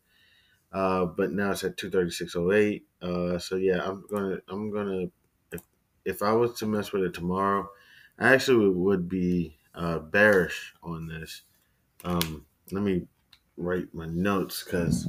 [0.72, 2.82] Uh, but now it's at 236.08.
[3.02, 5.06] Uh, so yeah, I'm gonna I'm gonna
[5.52, 5.62] if
[6.06, 7.70] if I was to mess with it tomorrow,
[8.20, 11.44] I actually would be uh, bearish on this.
[12.04, 13.08] Um, let me
[13.56, 15.08] write my notes because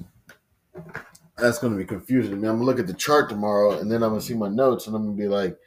[1.37, 2.49] that's gonna be confusing to me.
[2.49, 4.95] I'm gonna look at the chart tomorrow, and then I'm gonna see my notes, and
[4.95, 5.59] I'm gonna be like,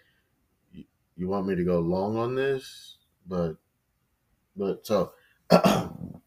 [1.18, 3.56] "You want me to go long on this?" But
[4.56, 5.14] but so
[5.52, 6.22] I'm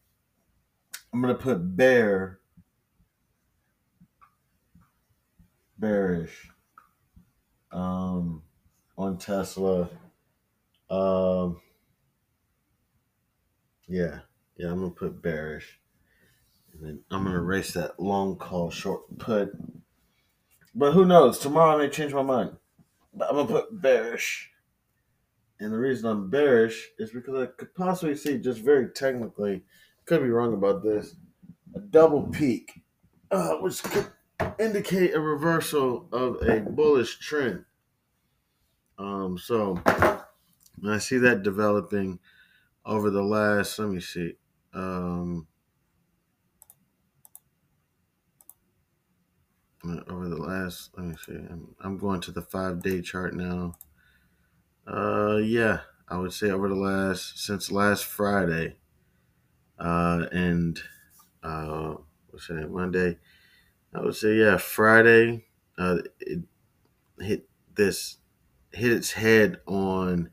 [1.13, 2.39] gonna put bear
[5.77, 6.49] bearish
[7.71, 8.41] um,
[8.97, 9.89] on Tesla.
[10.89, 11.61] Um,
[13.87, 14.19] yeah,
[14.57, 15.79] yeah, I'm gonna put bearish,
[16.71, 19.51] and then I'm gonna erase that long call short put.
[20.73, 21.39] But who knows?
[21.39, 22.57] Tomorrow I may change my mind.
[23.13, 24.51] But I'm gonna put bearish.
[25.59, 29.63] And the reason I'm bearish is because I could possibly see, just very technically,
[30.05, 31.15] could be wrong about this,
[31.75, 32.83] a double peak,
[33.31, 34.07] uh, which could
[34.59, 37.65] indicate a reversal of a bullish trend.
[38.97, 39.81] Um, so
[40.87, 42.19] I see that developing
[42.85, 44.35] over the last, let me see,
[44.73, 45.47] um,
[50.09, 53.73] over the last, let me see, I'm, I'm going to the five day chart now.
[54.87, 58.77] Uh, yeah, I would say over the last, since last Friday,
[59.79, 60.79] uh, and,
[61.43, 61.95] uh,
[62.29, 63.17] what's it, Monday,
[63.95, 65.45] I would say, yeah, Friday,
[65.77, 66.39] uh, it
[67.19, 68.17] hit this,
[68.73, 70.29] hit its head on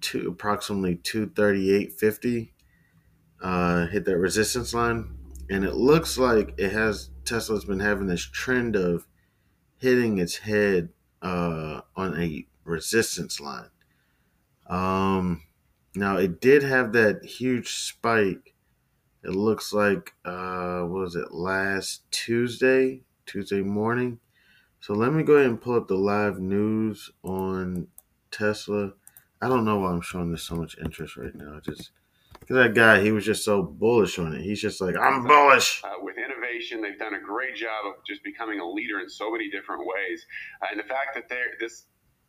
[0.00, 2.50] two, approximately 238.50,
[3.42, 5.16] uh, hit that resistance line.
[5.48, 9.06] And it looks like it has, Tesla's been having this trend of
[9.78, 10.90] hitting its head,
[11.22, 13.70] uh, on a resistance line.
[14.66, 15.42] Um,
[15.94, 18.51] now it did have that huge spike.
[19.24, 24.18] It looks like uh, was it last Tuesday, Tuesday morning.
[24.80, 27.86] So let me go ahead and pull up the live news on
[28.32, 28.92] Tesla.
[29.40, 31.60] I don't know why I'm showing this so much interest right now.
[31.60, 31.92] Just
[32.40, 34.42] because that guy, he was just so bullish on it.
[34.42, 35.82] He's just like, I'm bullish.
[35.84, 39.30] Uh, with innovation, they've done a great job of just becoming a leader in so
[39.30, 40.26] many different ways.
[40.60, 41.84] Uh, and the fact that they're this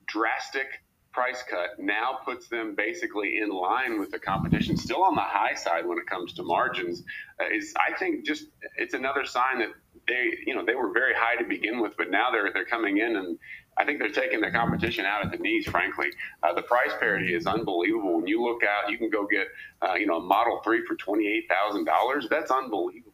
[0.06, 0.84] drastic
[1.14, 5.56] price cut now puts them basically in line with the competition, still on the high
[5.56, 7.04] side when it comes to margins.
[7.40, 8.46] Uh, is I think just
[8.78, 9.70] it's another sign that
[10.08, 12.98] they you know they were very high to begin with, but now they're they're coming
[13.00, 13.40] in and.
[13.78, 15.66] I think they're taking the competition out at the knees.
[15.68, 16.10] Frankly,
[16.44, 18.18] uh, the price parity is unbelievable.
[18.18, 19.48] When you look out, you can go get,
[19.82, 22.28] uh, you know, a Model Three for twenty eight thousand dollars.
[22.30, 23.14] That's unbelievable.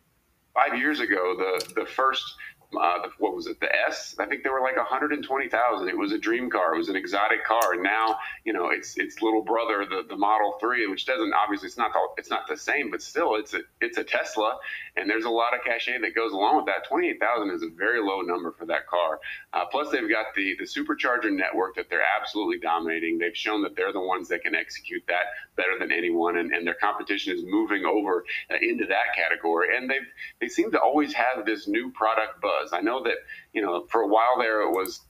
[0.53, 2.35] Five years ago, the the first
[2.77, 4.15] uh, what was it, the S?
[4.19, 5.89] I think they were like 120,000.
[5.89, 6.75] It was a dream car.
[6.75, 7.73] It was an exotic car.
[7.73, 11.67] And now, you know, it's its little brother, the, the Model 3, which doesn't obviously
[11.67, 14.57] it's not the, it's not the same, but still it's a it's a Tesla,
[14.95, 16.87] and there's a lot of cachet that goes along with that.
[16.87, 19.19] 28,000 is a very low number for that car.
[19.53, 23.17] Uh, plus, they've got the the supercharger network that they're absolutely dominating.
[23.17, 25.25] They've shown that they're the ones that can execute that
[25.59, 29.75] better than anyone, and, and their competition is moving over uh, into that category.
[29.75, 30.07] And they've
[30.39, 32.71] they seem to always have this new product buzz.
[32.71, 33.17] I know that
[33.53, 35.01] you know for a while there it was.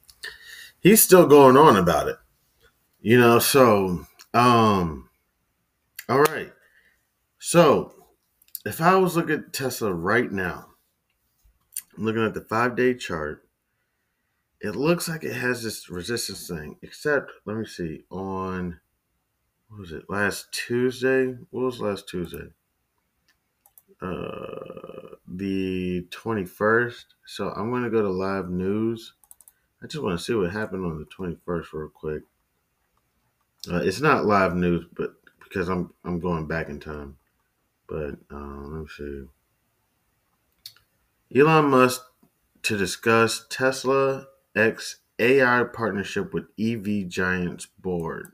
[0.82, 2.18] He's still going on about it,
[3.02, 3.38] you know.
[3.40, 5.10] So, um,
[6.08, 6.52] all right.
[7.38, 7.94] So,
[8.66, 10.70] if I was looking at Tesla right now,
[11.98, 13.46] I'm looking at the five day chart.
[14.62, 18.80] It looks like it has this resistance thing, except let me see on
[19.70, 21.38] what was it last Tuesday?
[21.52, 22.50] What was last Tuesday?
[24.02, 27.06] Uh, the 21st.
[27.26, 29.14] So I'm going to go to live news.
[29.84, 32.24] I just want to see what happened on the 21st real quick.
[33.72, 35.14] Uh, it's not live news, but
[35.44, 37.18] because I'm I'm going back in time.
[37.88, 39.24] But uh, let me see.
[41.40, 42.02] Elon Musk
[42.64, 48.32] to discuss Tesla X AI partnership with EV giants board.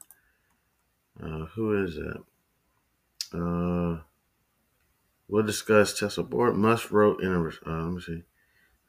[1.21, 2.23] Uh, who is that?
[3.33, 4.01] Uh,
[5.27, 6.55] we'll discuss Tesla board.
[6.55, 7.39] Musk wrote in a.
[7.39, 8.23] Uh, let me see.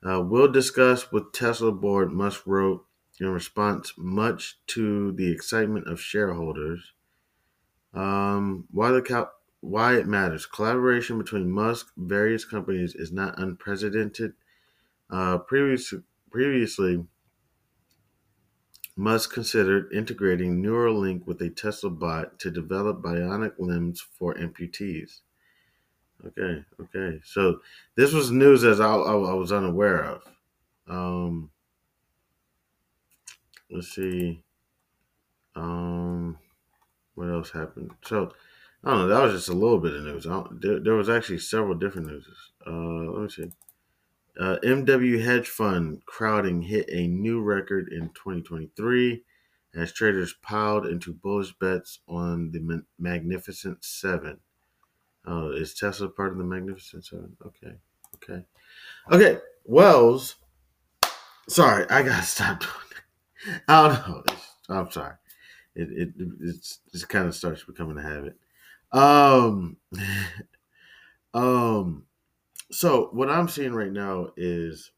[0.03, 2.13] Uh, we'll discuss with Tesla board.
[2.13, 2.87] Musk wrote
[3.21, 6.93] in response, much to the excitement of shareholders,
[7.95, 10.47] um, why the cal- why it matters.
[10.47, 14.35] Collaboration between Musk various companies is not unprecedented.
[15.09, 15.95] Uh, previous,
[16.31, 17.05] previously,
[18.97, 25.21] Musk considered integrating Neuralink with a Tesla bot to develop bionic limbs for amputees.
[26.27, 27.21] Okay, okay.
[27.23, 27.61] So
[27.95, 30.23] this was news as I, I, I was unaware of.
[30.89, 31.51] Um,
[33.71, 34.43] let's see.
[35.55, 36.39] Um,
[37.15, 37.93] what else happened?
[38.03, 38.33] So
[38.83, 39.09] I don't know.
[39.09, 40.27] That was just a little bit of news.
[40.63, 42.27] There, there, was actually several different news.
[42.67, 43.53] Uh, let me see.
[44.39, 49.23] Uh, MW Hedge Fund crowding hit a new record in 2023
[49.75, 54.39] as traders piled into bullish bets on the Magnificent Seven.
[55.27, 57.37] Oh, is Tesla part of the Magnificent Seven?
[57.45, 57.77] Okay,
[58.17, 58.45] okay,
[59.11, 59.41] okay.
[59.65, 60.37] Wells,
[61.49, 63.63] sorry, I gotta stop doing that.
[63.69, 64.25] I don't know.
[64.69, 65.15] I'm sorry.
[65.75, 66.09] It it
[66.41, 68.37] it's just kind of starts becoming a habit.
[68.93, 69.77] Um,
[71.35, 72.06] um.
[72.71, 74.91] So what I'm seeing right now is,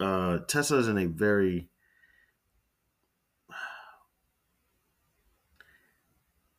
[0.00, 1.68] uh, Tesla is in a very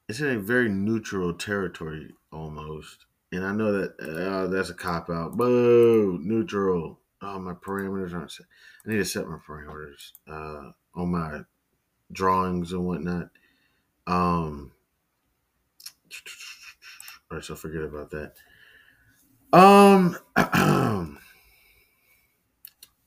[0.10, 3.06] it's in a very neutral territory almost.
[3.32, 5.38] And I know that uh, that's a cop out.
[5.38, 7.00] Boo, neutral.
[7.22, 8.48] Oh, my parameters aren't set.
[8.86, 11.42] I need to set my parameters uh, on my
[12.12, 13.30] drawings and whatnot.
[14.08, 14.72] Um,
[17.32, 18.34] all right, so forget about that.
[19.52, 20.18] Um,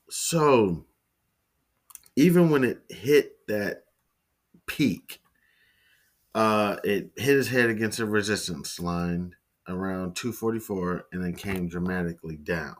[0.09, 0.85] so
[2.15, 3.85] even when it hit that
[4.65, 5.21] peak,
[6.35, 9.35] uh, it hit his head against a resistance line
[9.67, 12.75] around 244 and then came dramatically down.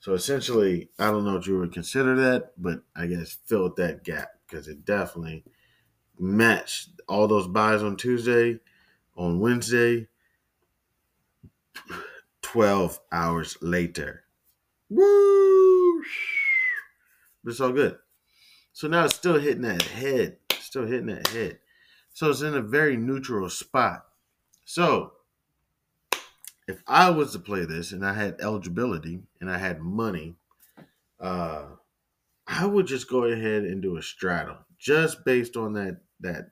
[0.00, 4.02] So essentially, I don't know what you would consider that, but I guess filled that
[4.02, 5.44] gap because it definitely
[6.18, 8.58] matched all those buys on Tuesday,
[9.16, 10.08] on Wednesday,
[12.52, 14.24] 12 hours later.
[14.90, 16.02] Woo!
[17.42, 17.96] But it's all good.
[18.74, 21.60] So now it's still hitting that head, still hitting that head.
[22.12, 24.04] So it's in a very neutral spot.
[24.66, 25.14] So
[26.68, 30.34] if I was to play this and I had eligibility and I had money,
[31.18, 31.68] uh,
[32.46, 36.50] I would just go ahead and do a straddle just based on that that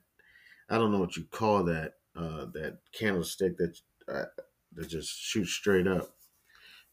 [0.67, 3.79] I don't know what you call that uh, that candlestick that
[4.11, 4.25] uh,
[4.75, 6.15] that just shoots straight up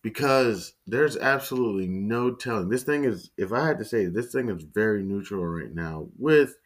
[0.02, 2.68] because there's absolutely no telling.
[2.68, 6.08] This thing is, if I had to say, this thing is very neutral right now
[6.18, 6.56] with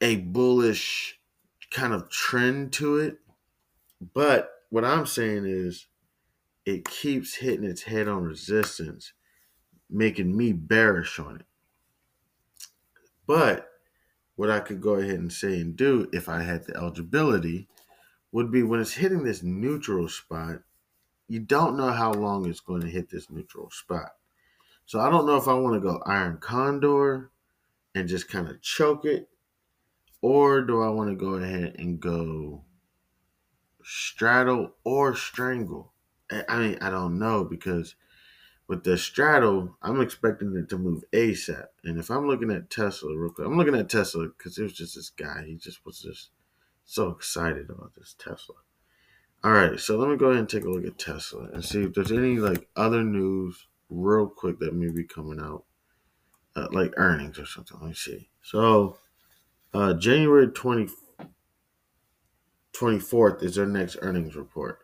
[0.00, 1.18] a bullish
[1.70, 3.18] kind of trend to it.
[4.14, 5.86] But what I'm saying is,
[6.66, 9.12] it keeps hitting its head on resistance,
[9.88, 11.46] making me bearish on it.
[13.26, 13.68] But
[14.36, 17.68] what I could go ahead and say and do if I had the eligibility
[18.32, 20.62] would be when it's hitting this neutral spot,
[21.28, 24.12] you don't know how long it's going to hit this neutral spot.
[24.86, 27.30] So I don't know if I want to go iron condor
[27.94, 29.28] and just kind of choke it,
[30.22, 32.64] or do I want to go ahead and go
[33.82, 35.92] straddle or strangle?
[36.48, 37.94] I mean, I don't know because
[38.68, 41.66] with the straddle, I'm expecting it to move ASAP.
[41.82, 44.72] And if I'm looking at Tesla real quick, I'm looking at Tesla because it was
[44.72, 45.44] just this guy.
[45.46, 46.30] He just was just
[46.90, 48.56] so excited about this Tesla.
[49.44, 51.84] All right, so let me go ahead and take a look at Tesla and see
[51.84, 55.64] if there's any like other news real quick that may be coming out,
[56.56, 57.78] uh, like earnings or something.
[57.80, 58.28] Let me see.
[58.42, 58.98] So,
[59.72, 60.88] uh, January 20,
[62.72, 64.80] 24th is their next earnings report.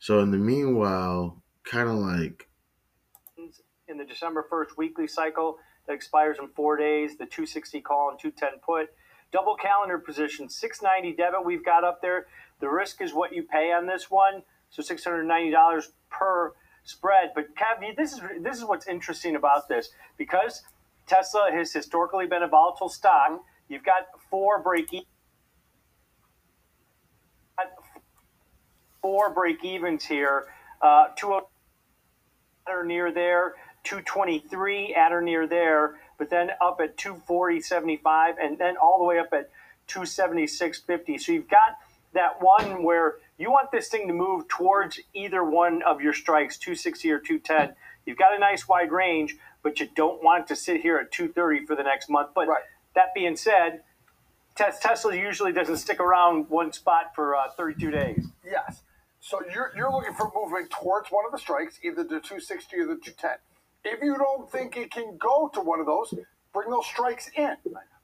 [0.00, 2.48] So, in the meanwhile, kind of like
[3.86, 8.18] in the December 1st weekly cycle that expires in four days, the 260 call and
[8.18, 8.90] 210 put
[9.32, 12.26] Double calendar position, 690 debit we've got up there.
[12.60, 16.52] The risk is what you pay on this one, so $690 per
[16.84, 17.32] spread.
[17.34, 20.62] But Kev, this is this is what's interesting about this because
[21.06, 23.42] Tesla has historically been a volatile stock.
[23.68, 24.88] You've got four break
[29.02, 30.46] four break evens here.
[30.80, 31.40] Uh, two
[32.66, 33.54] or near there,
[33.84, 39.18] 223 at or near there but then up at 240.75 and then all the way
[39.18, 39.50] up at
[39.88, 41.20] 276.50.
[41.20, 41.78] So you've got
[42.12, 46.58] that one where you want this thing to move towards either one of your strikes,
[46.58, 47.76] 260 or 210.
[48.04, 51.66] You've got a nice wide range, but you don't want to sit here at 230
[51.66, 52.30] for the next month.
[52.34, 52.62] But right.
[52.94, 53.82] that being said,
[54.56, 58.26] Tesla usually doesn't stick around one spot for uh, 32 days.
[58.44, 58.82] Yes.
[59.20, 62.86] So you're, you're looking for movement towards one of the strikes, either the 260 or
[62.86, 63.30] the 210.
[63.84, 66.14] If you don't think it can go to one of those,
[66.52, 67.56] bring those strikes in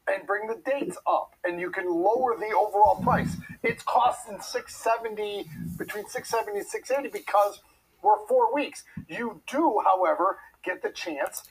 [0.06, 3.36] and bring the dates up and you can lower the overall price.
[3.62, 5.46] It's costing 670
[5.76, 7.60] between 670 and 680 because
[8.02, 8.84] we're 4 weeks.
[9.08, 11.42] You do, however, get the chance.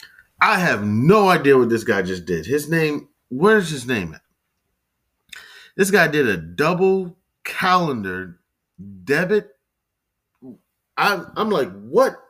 [0.42, 2.46] I have no idea what this guy just did.
[2.46, 4.18] His name, where's his name?
[5.76, 8.40] This guy did a double calendar
[9.04, 9.50] debit.
[10.98, 12.23] I'm, I'm like, what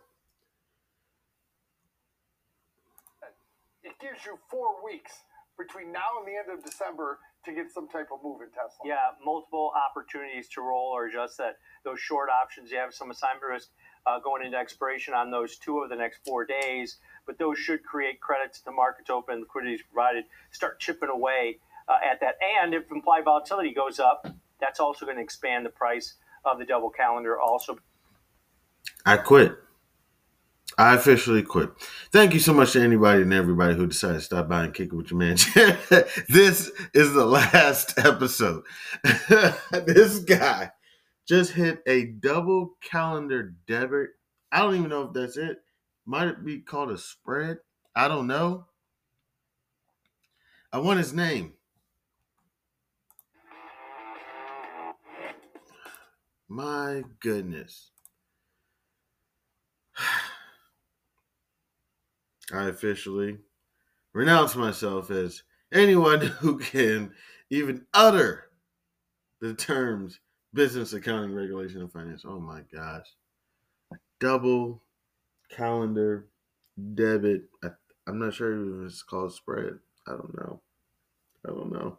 [4.13, 5.23] gives you four weeks
[5.57, 8.85] between now and the end of December to get some type of move in Tesla.
[8.85, 12.71] Yeah, multiple opportunities to roll or just that those short options.
[12.71, 13.69] You have some assignment risk
[14.05, 17.83] uh, going into expiration on those two of the next four days, but those should
[17.83, 18.61] create credits.
[18.61, 20.25] The market's open, liquidity is provided.
[20.51, 24.27] Start chipping away uh, at that, and if implied volatility goes up,
[24.59, 27.39] that's also going to expand the price of the double calendar.
[27.39, 27.77] Also,
[29.05, 29.57] I quit.
[30.77, 31.69] I officially quit.
[32.11, 34.87] Thank you so much to anybody and everybody who decided to stop by and kick
[34.87, 35.37] it with your man.
[36.29, 38.63] this is the last episode.
[39.85, 40.71] this guy
[41.27, 44.09] just hit a double calendar debit.
[44.51, 45.59] I don't even know if that's it.
[46.05, 47.57] Might it be called a spread?
[47.95, 48.65] I don't know.
[50.71, 51.53] I want his name.
[56.49, 57.92] My goodness.
[62.51, 63.37] I officially
[64.13, 67.13] renounce myself as anyone who can
[67.49, 68.49] even utter
[69.39, 70.19] the terms
[70.53, 72.23] business accounting regulation and finance.
[72.25, 73.07] Oh my gosh.
[74.19, 74.81] Double
[75.49, 76.27] calendar
[76.93, 77.43] debit.
[77.63, 77.69] I,
[78.07, 79.79] I'm not sure if it's called spread.
[80.07, 80.61] I don't know.
[81.45, 81.97] I don't know.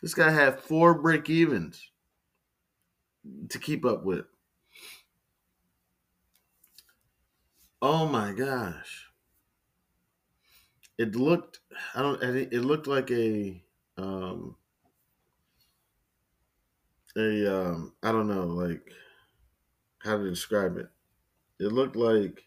[0.00, 1.90] This guy had four break evens
[3.50, 4.26] to keep up with.
[7.80, 9.11] Oh my gosh.
[11.02, 11.58] It looked
[11.96, 13.60] I don't it looked like a
[13.96, 14.54] um
[17.16, 18.88] a um I don't know like
[19.98, 20.86] how to describe it.
[21.58, 22.46] It looked like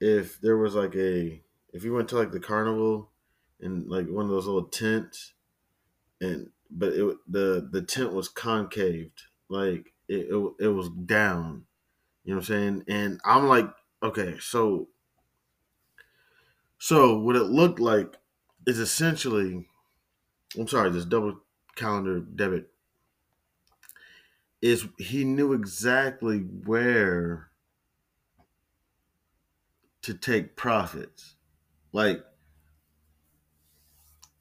[0.00, 1.42] if there was like a
[1.72, 3.10] if you went to like the carnival
[3.60, 5.32] and like one of those little tents
[6.20, 11.64] and but it the the tent was concaved like it, it, it was down
[12.22, 13.68] you know what i'm saying and i'm like
[14.02, 14.88] okay so
[16.78, 18.16] so what it looked like
[18.66, 19.66] is essentially
[20.58, 21.40] i'm sorry this double
[21.76, 22.70] calendar debit
[24.60, 27.50] is he knew exactly where
[30.02, 31.36] to take profits.
[31.92, 32.24] Like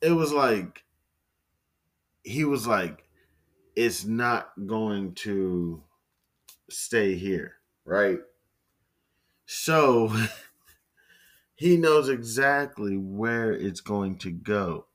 [0.02, 0.84] it was like
[2.24, 3.04] he was like
[3.76, 5.84] it's not going to
[6.70, 8.20] stay here right?
[9.46, 10.14] So
[11.58, 14.86] he knows exactly where it's going to go.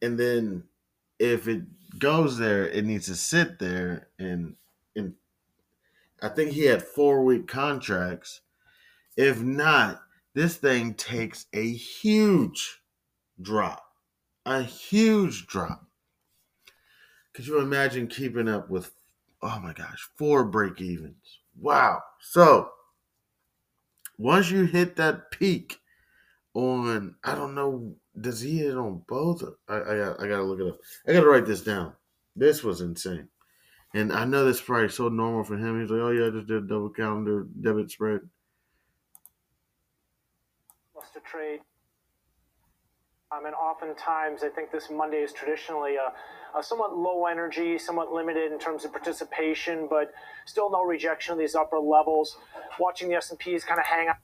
[0.00, 0.64] And then
[1.18, 1.62] if it
[1.98, 4.56] goes there it needs to sit there and
[4.96, 5.14] and
[6.20, 8.40] i think he had four week contracts.
[9.16, 10.02] If not
[10.34, 12.82] this thing takes a huge
[13.40, 13.84] drop
[14.44, 15.86] a huge drop.
[17.32, 18.90] Could you imagine keeping up with
[19.40, 22.02] oh my gosh four break evens wow.
[22.20, 22.70] So
[24.18, 25.78] once you hit that peak
[26.54, 29.42] on I don't know, does he hit on both?
[29.68, 30.78] I, I got I gotta look it up.
[31.06, 31.94] I gotta write this down.
[32.36, 33.28] This was insane.
[33.92, 35.80] And I know this is probably so normal for him.
[35.80, 38.20] He's like, Oh yeah, I just did a double calendar debit spread.
[40.94, 41.60] Wants to trade.
[43.34, 48.12] Um, and oftentimes, I think this Monday is traditionally a, a somewhat low energy, somewhat
[48.12, 50.12] limited in terms of participation, but
[50.44, 52.36] still no rejection of these upper levels.
[52.78, 54.16] Watching the S&Ps kind of hang out.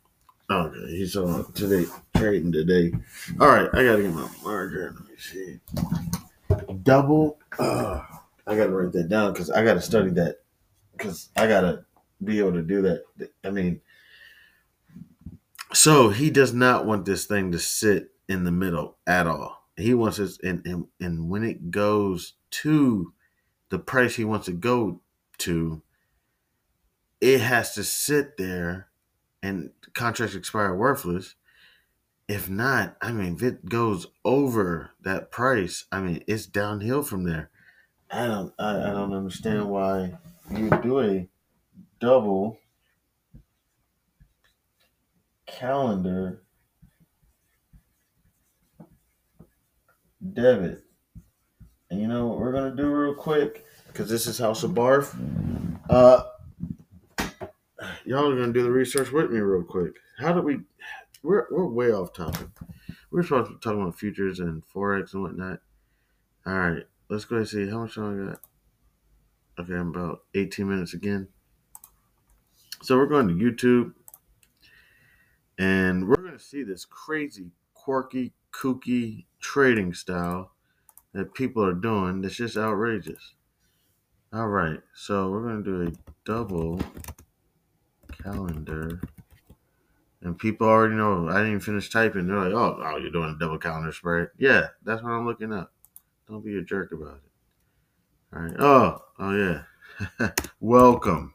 [0.50, 1.86] Okay, he's on today
[2.16, 2.92] trading today.
[3.40, 4.94] All right, I gotta get my marker.
[4.98, 5.60] Let me see.
[6.82, 7.38] Double.
[7.58, 8.02] Uh,
[8.46, 10.40] I gotta write that down because I gotta study that
[10.92, 11.84] because I gotta
[12.22, 13.04] be able to do that.
[13.44, 13.80] I mean,
[15.72, 19.64] so he does not want this thing to sit in the middle at all.
[19.76, 23.12] He wants it, and and and when it goes to
[23.70, 25.00] the price he wants to go
[25.38, 25.82] to,
[27.20, 28.88] it has to sit there,
[29.42, 31.34] and contracts expire worthless.
[32.28, 37.24] If not, I mean, if it goes over that price, I mean, it's downhill from
[37.24, 37.50] there.
[38.12, 40.14] I don't, I, I don't understand why
[40.52, 41.28] you do a
[41.98, 42.58] double
[45.46, 46.42] calendar
[50.32, 50.84] debit.
[51.90, 53.64] And you know what we're gonna do real quick?
[53.86, 55.14] Because this is House of Barf.
[55.88, 56.22] Uh
[58.04, 59.94] y'all are gonna do the research with me real quick.
[60.18, 60.60] How do we
[61.22, 62.48] we're we're way off topic.
[63.10, 65.60] We're supposed to be talking about futures and forex and whatnot.
[66.46, 68.40] Alright, let's go and see how much time I got.
[69.58, 71.28] Okay, I'm about 18 minutes again.
[72.82, 73.92] So we're going to YouTube
[75.58, 80.52] and we're gonna see this crazy, quirky, kooky trading style
[81.12, 83.34] that people are doing that's just outrageous.
[84.32, 86.80] All right, so we're going to do a double
[88.22, 89.00] calendar.
[90.22, 91.28] And people already know.
[91.28, 92.26] I didn't even finish typing.
[92.26, 94.28] They're like, oh, oh, you're doing a double calendar spread.
[94.38, 95.72] Yeah, that's what I'm looking up.
[96.28, 98.36] Don't be a jerk about it.
[98.36, 98.56] All right.
[98.58, 99.62] Oh, oh,
[100.18, 100.30] yeah.
[100.60, 101.34] Welcome.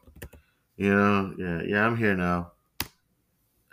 [0.76, 2.52] You know, yeah, yeah, I'm here now.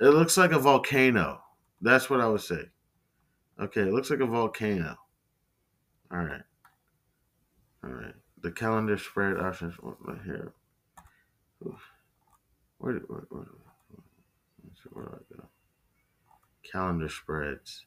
[0.01, 1.41] It looks like a volcano.
[1.81, 2.63] That's what I would say.
[3.59, 4.97] Okay, it looks like a volcano.
[6.11, 6.41] All right.
[7.83, 8.13] All right.
[8.41, 10.53] The calendar spread options oh, right here.
[11.59, 11.75] Where,
[12.79, 13.45] where, where, where,
[14.91, 15.43] where I go?
[16.69, 17.85] Calendar spreads.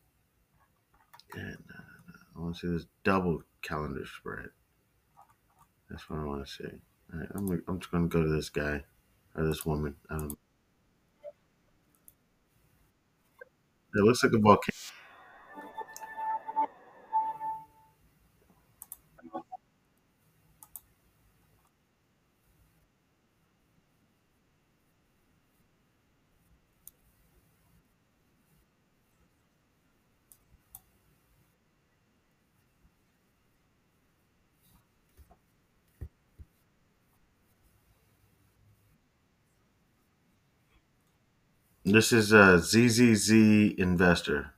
[1.35, 4.49] I want to see this double calendar spread.
[5.91, 6.65] That's what I want to see.
[7.13, 8.85] All right, I'm, I'm just going to go to this guy
[9.35, 9.97] or this woman.
[10.11, 10.39] I don't.
[13.95, 14.77] It looks like a volcano.
[41.89, 43.31] This is uh, a ZZZ
[43.79, 44.56] investor.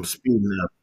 [0.00, 0.79] I'm speeding up.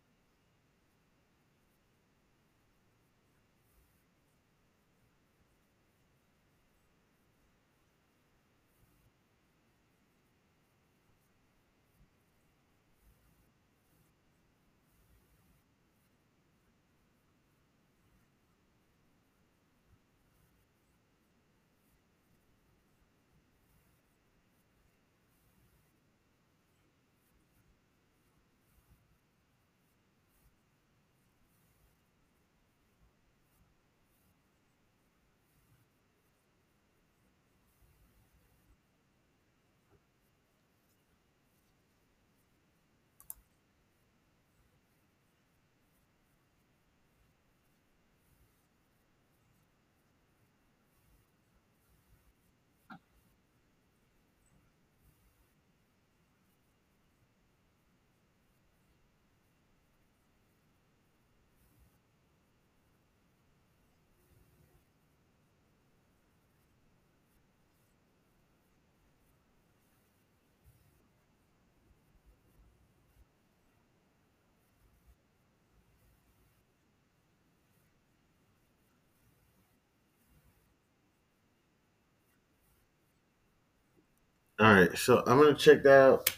[84.59, 86.37] All right, so I'm gonna check that out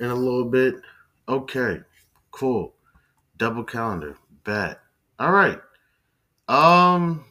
[0.00, 0.76] in a little bit.
[1.28, 1.80] Okay,
[2.30, 2.74] cool.
[3.36, 4.80] Double calendar, bet.
[5.18, 5.60] All right.
[6.48, 7.24] Um,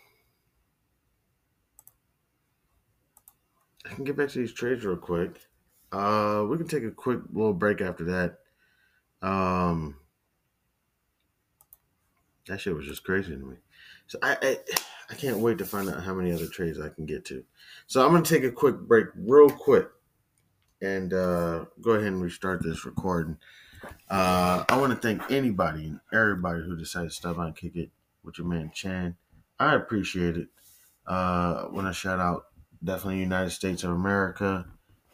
[3.85, 5.39] I can get back to these trades real quick.
[5.91, 9.27] Uh, we can take a quick little break after that.
[9.27, 9.97] Um,
[12.47, 13.55] that shit was just crazy to me.
[14.07, 14.57] So I, I,
[15.09, 17.43] I can't wait to find out how many other trades I can get to.
[17.87, 19.87] So I'm gonna take a quick break, real quick,
[20.83, 23.37] and uh, go ahead and restart this recording.
[24.09, 27.75] Uh, I want to thank anybody and everybody who decided to stop by and kick
[27.75, 27.89] it
[28.23, 29.15] with your man Chan.
[29.59, 30.49] I appreciate it.
[31.07, 32.45] Uh, I want to shout out
[32.83, 34.65] definitely United States of America.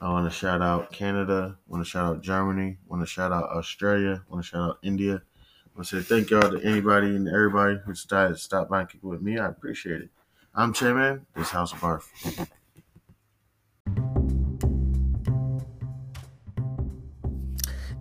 [0.02, 1.58] I want to shout out Canada.
[1.68, 2.78] Want to shout out Germany.
[2.88, 4.24] Want to shout out Australia.
[4.30, 5.16] Want to shout out India.
[5.16, 8.82] I want to say thank y'all to anybody and everybody who decided to stop by
[8.82, 9.38] and kick it with me.
[9.38, 10.10] I appreciate it.
[10.56, 11.26] I'm Chanman.
[11.36, 12.48] This House of Barf.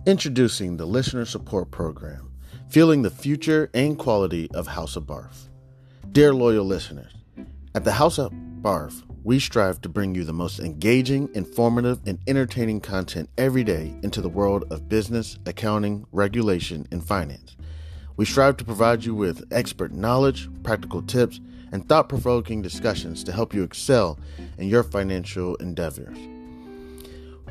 [0.09, 2.31] Introducing the Listener Support Program,
[2.67, 5.49] fueling the future and quality of House of Barf.
[6.11, 7.13] Dear loyal listeners,
[7.75, 12.17] at the House of Barf, we strive to bring you the most engaging, informative, and
[12.25, 17.55] entertaining content every day into the world of business, accounting, regulation, and finance.
[18.17, 21.39] We strive to provide you with expert knowledge, practical tips,
[21.71, 24.17] and thought provoking discussions to help you excel
[24.57, 26.17] in your financial endeavors.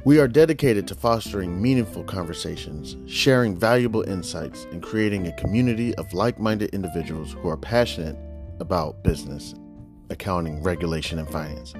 [0.05, 6.13] We are dedicated to fostering meaningful conversations, sharing valuable insights, and creating a community of
[6.15, 8.17] like minded individuals who are passionate
[8.61, 9.55] about business,
[10.09, 11.75] accounting, regulation, and finance.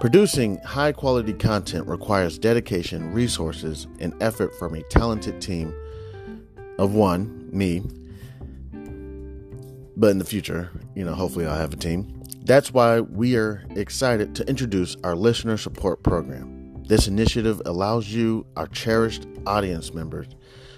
[0.00, 5.74] Producing high quality content requires dedication, resources, and effort from a talented team
[6.78, 7.82] of one, me,
[9.96, 12.22] but in the future, you know, hopefully I'll have a team.
[12.44, 16.57] That's why we are excited to introduce our listener support program.
[16.88, 20.26] This initiative allows you, our cherished audience members,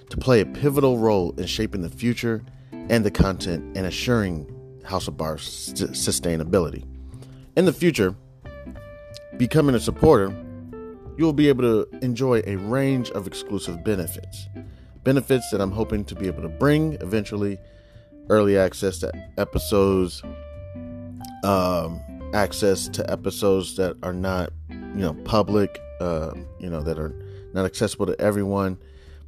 [0.08, 4.52] to play a pivotal role in shaping the future and the content and assuring
[4.84, 6.84] House of Barf's sustainability.
[7.56, 8.16] In the future,
[9.36, 10.36] becoming a supporter,
[11.16, 14.48] you will be able to enjoy a range of exclusive benefits.
[15.04, 17.56] Benefits that I'm hoping to be able to bring eventually
[18.28, 20.24] early access to episodes,
[21.44, 22.00] um,
[22.34, 27.14] access to episodes that are not, you know, public, uh, you know, that are
[27.52, 28.78] not accessible to everyone,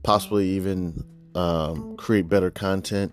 [0.02, 1.04] possibly even
[1.34, 3.12] um, create better content.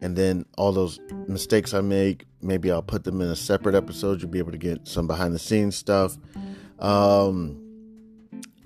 [0.00, 0.98] And then all those
[1.28, 4.22] mistakes I make, maybe I'll put them in a separate episode.
[4.22, 6.16] You'll be able to get some behind the scenes stuff.
[6.78, 7.60] Um,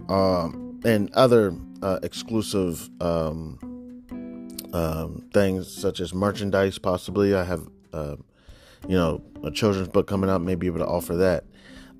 [0.08, 3.58] um, and other uh, exclusive um,
[4.72, 7.34] um, things such as merchandise, possibly.
[7.34, 8.16] I have, uh,
[8.86, 11.44] you know, a children's book coming out, maybe able to offer that.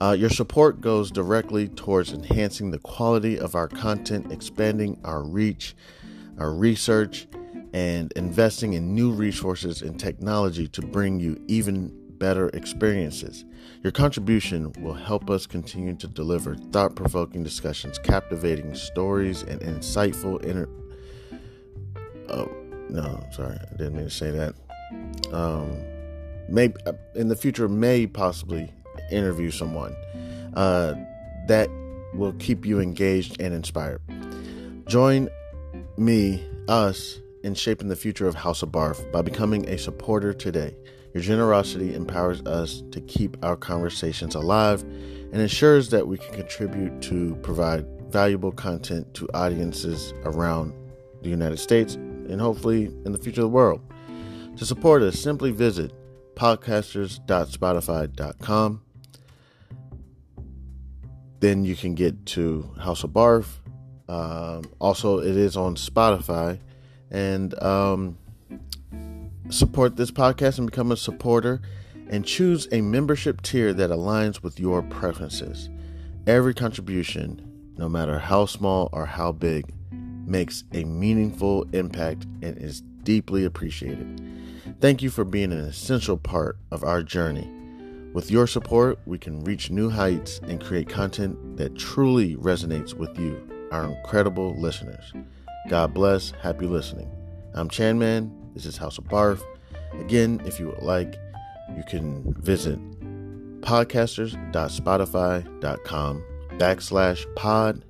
[0.05, 5.75] Uh, your support goes directly towards enhancing the quality of our content, expanding our reach,
[6.39, 7.27] our research,
[7.73, 13.47] and investing in new resources and technology to bring you even better experiences.
[13.83, 20.39] Your contribution will help us continue to deliver thought provoking discussions, captivating stories, and insightful
[20.45, 20.69] inter.
[22.29, 22.55] Oh,
[22.91, 24.55] no, sorry, I didn't mean to say that.
[25.33, 25.83] Um,
[26.51, 28.71] maybe uh, in the future, may possibly
[29.11, 29.95] interview someone
[30.55, 30.95] uh,
[31.47, 31.69] that
[32.15, 34.01] will keep you engaged and inspired.
[34.87, 35.29] Join
[35.97, 40.75] me, us, in shaping the future of House of Barf by becoming a supporter today.
[41.13, 47.01] Your generosity empowers us to keep our conversations alive and ensures that we can contribute
[47.03, 50.73] to provide valuable content to audiences around
[51.23, 53.81] the United States and hopefully in the future of the world.
[54.57, 55.93] To support us, simply visit
[56.37, 58.84] podcasters.spotify.com.
[61.45, 63.45] Then you can get to House of Barf.
[64.09, 66.59] Um, also, it is on Spotify.
[67.11, 68.17] And um,
[69.51, 71.61] support this podcast and become a supporter
[72.09, 75.69] and choose a membership tier that aligns with your preferences.
[76.27, 82.81] Every contribution, no matter how small or how big, makes a meaningful impact and is
[83.03, 84.19] deeply appreciated.
[84.81, 87.51] Thank you for being an essential part of our journey.
[88.15, 93.19] With your support, we can reach new heights and create content that truly resonates with
[93.19, 93.43] you,
[93.73, 95.13] our incredible listeners.
[95.69, 96.31] God bless.
[96.41, 97.11] Happy listening.
[97.55, 98.53] I'm Chanman.
[98.55, 99.43] This is House of Barf.
[99.99, 101.17] Again, if you would like,
[101.77, 102.79] you can visit
[103.63, 107.85] podcasters.spotify.com backslash pod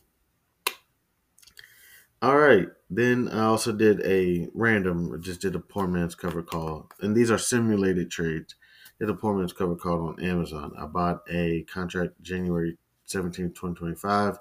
[2.22, 2.68] All right.
[2.90, 6.90] Then I also did a random, just did a poor man's cover call.
[7.02, 8.56] And these are simulated trades.
[9.00, 10.74] Did a poor man's cover call on Amazon.
[10.78, 14.38] I bought a contract January 17, 2025.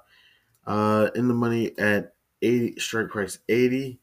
[0.66, 4.01] Uh, in the money at 80 strike price 80.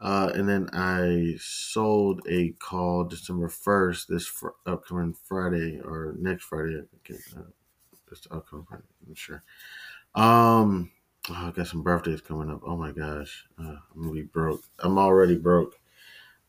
[0.00, 6.44] Uh, and then I sold a call December 1st, this fr- upcoming Friday or next
[6.44, 6.80] Friday.
[6.82, 7.50] I can't, uh,
[8.08, 9.42] this upcoming Friday, I'm sure.
[10.14, 10.90] Um,
[11.30, 12.62] Oh, I got some birthdays coming up.
[12.64, 14.62] Oh my gosh, uh, I'm gonna be broke.
[14.78, 15.78] I'm already broke.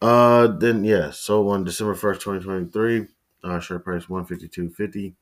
[0.01, 3.07] Uh, then yeah, so on December first, twenty twenty three,
[3.43, 5.15] uh, share price one fifty two fifty.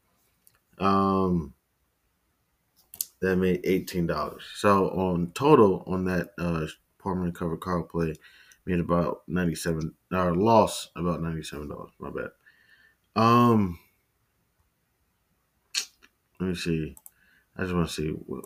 [0.80, 1.54] Um,
[3.20, 4.44] that made eighteen dollars.
[4.56, 6.68] So on total on that uh
[7.08, 8.14] poor man's cover call play,
[8.66, 9.94] made about ninety seven.
[10.12, 11.92] Or uh, loss about ninety seven dollars.
[12.00, 12.32] My bad.
[13.16, 13.80] Um,
[16.40, 16.96] let me see.
[17.56, 18.10] I just want to see.
[18.10, 18.46] What,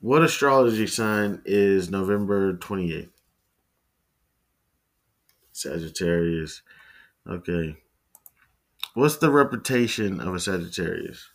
[0.00, 3.08] What astrology sign is November 28th?
[5.50, 6.62] Sagittarius.
[7.28, 7.76] Okay.
[8.94, 11.30] What's the reputation of a Sagittarius?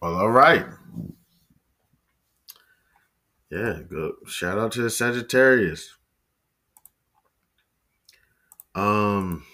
[0.00, 0.66] Well, all right.
[3.50, 4.14] Yeah, good.
[4.26, 5.96] shout out to the Sagittarius.
[8.74, 9.44] Um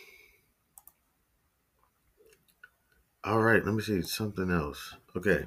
[3.24, 4.95] all right, let me see something else.
[5.16, 5.47] Okay.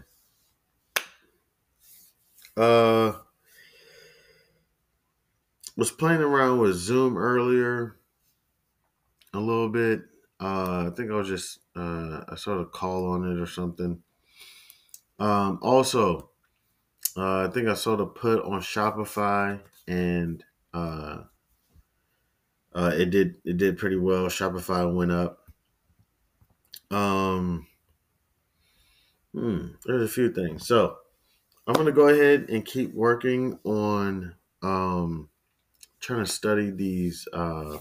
[2.56, 3.14] Uh
[5.76, 7.98] was playing around with Zoom earlier.
[9.34, 10.02] a little bit.
[10.39, 14.02] Uh, I think I was just uh, I saw a call on it or something.
[15.20, 16.30] Um, also,
[17.15, 20.43] uh, I think I saw the put on Shopify, and
[20.74, 21.24] uh,
[22.74, 24.28] uh, it did it did pretty well.
[24.28, 25.49] Shopify went up.
[26.91, 27.68] Um,
[29.34, 30.68] hmm, there's a few things.
[30.68, 30.97] So
[31.65, 35.30] I'm gonna go ahead and keep working on um,
[35.99, 37.78] trying to study these uh,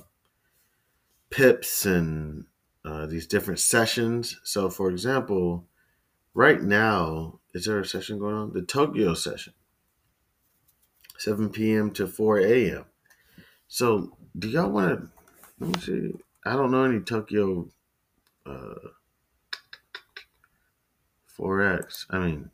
[1.31, 2.47] pips and
[2.85, 4.41] uh, these different sessions.
[4.45, 5.67] So, for example,
[6.37, 8.53] right now, is there a session going on?
[8.53, 9.55] The Tokyo session,
[11.19, 11.91] 7 p.m.
[11.93, 12.85] to 4 a.m.
[13.67, 15.09] So, do y'all want to?
[15.59, 16.15] Let me see.
[16.45, 17.69] I don't know any Tokyo
[18.45, 18.75] uh,
[21.37, 22.05] forex.
[22.11, 22.51] I mean,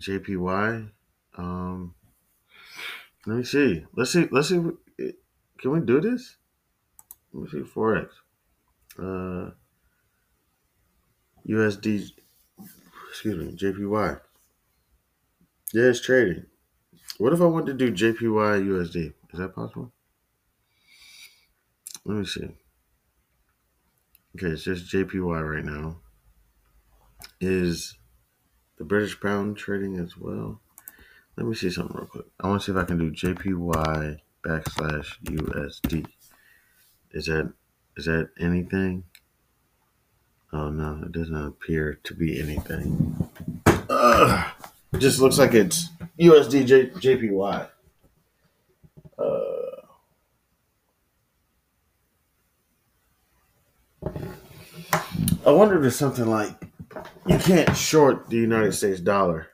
[0.00, 0.90] JPY.
[1.38, 1.94] Um,
[3.26, 3.84] let me see.
[3.94, 4.26] Let's see.
[4.32, 4.60] Let's see.
[5.58, 6.36] Can we do this?
[7.32, 7.70] Let me see.
[7.70, 8.08] forex.
[8.98, 9.52] Uh,
[11.48, 12.10] USD,
[13.10, 14.20] excuse me, JPY.
[15.72, 16.46] Yeah, it's trading.
[17.18, 19.12] What if I want to do JPY USD?
[19.32, 19.92] Is that possible?
[22.04, 22.48] Let me see.
[24.36, 25.98] Okay, it's just JPY right now.
[27.40, 27.96] Is
[28.78, 30.60] the British pound trading as well?
[31.36, 32.26] Let me see something real quick.
[32.40, 36.06] I want to see if I can do JPY backslash USD.
[37.12, 37.52] Is that
[37.96, 39.04] is that anything?
[40.52, 43.28] Oh no, it doesn't appear to be anything.
[44.92, 47.68] It just looks like it's USD J- JPY.
[49.18, 49.82] Uh,
[55.46, 56.50] I wonder if there's something like
[57.26, 59.48] you can't short the United States dollar.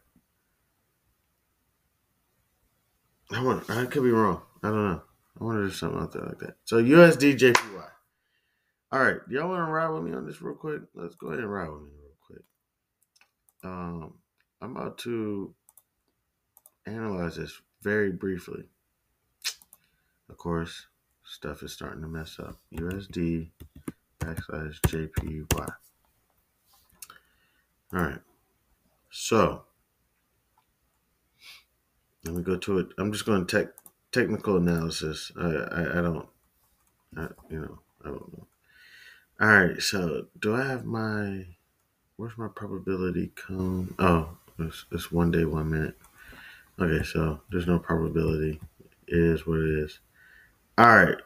[3.30, 3.64] I wonder.
[3.68, 4.40] I could be wrong.
[4.62, 5.02] I don't know.
[5.40, 6.56] I wonder if there's something out there like that.
[6.64, 7.88] So USD JPY.
[8.96, 10.80] All right, y'all want to ride with me on this real quick?
[10.94, 12.42] Let's go ahead and ride with me real quick.
[13.62, 14.14] Um,
[14.62, 15.54] I'm about to
[16.86, 18.64] analyze this very briefly.
[20.30, 20.86] Of course,
[21.24, 22.56] stuff is starting to mess up.
[22.72, 23.50] USD
[24.18, 25.74] backslash JPY.
[27.92, 28.20] All right,
[29.10, 29.64] so
[32.24, 32.86] let me go to it.
[32.96, 33.74] I'm just going to tech
[34.10, 35.32] technical analysis.
[35.38, 36.28] I I, I don't,
[37.14, 38.46] I, you know, I don't know.
[39.38, 41.44] All right, so do I have my
[42.16, 43.94] where's my probability cone?
[43.98, 45.98] Oh, it's, it's one day, one minute.
[46.80, 48.58] Okay, so there's no probability.
[49.06, 49.98] It is what it is.
[50.78, 51.18] All right.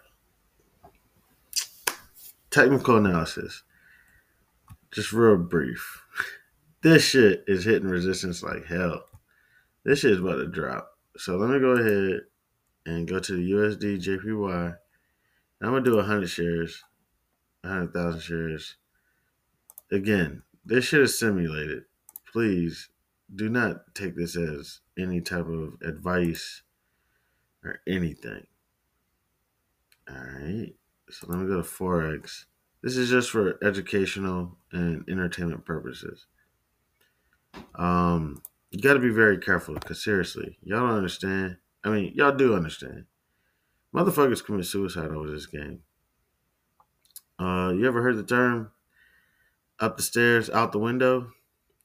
[2.50, 3.62] Technical analysis.
[4.90, 6.02] Just real brief.
[6.82, 9.04] This shit is hitting resistance like hell.
[9.84, 10.96] This shit is about to drop.
[11.18, 12.22] So let me go ahead
[12.86, 14.76] and go to the USD JPY.
[15.60, 16.82] I'm gonna do 100 shares,
[17.62, 18.76] 100,000 shares.
[19.90, 21.84] Again, this shit is simulated.
[22.30, 22.88] Please
[23.34, 26.62] do not take this as any type of advice
[27.64, 28.46] or anything.
[30.08, 30.74] All right.
[31.10, 32.44] So let me go to Forex.
[32.82, 36.26] This is just for educational and entertainment purposes.
[37.74, 41.56] Um, you got to be very careful because seriously, y'all don't understand.
[41.84, 43.04] I mean, y'all do understand.
[43.94, 45.80] Motherfuckers commit suicide over this game.
[47.40, 48.70] Uh, you ever heard the term
[49.78, 51.32] "up the stairs, out the window"?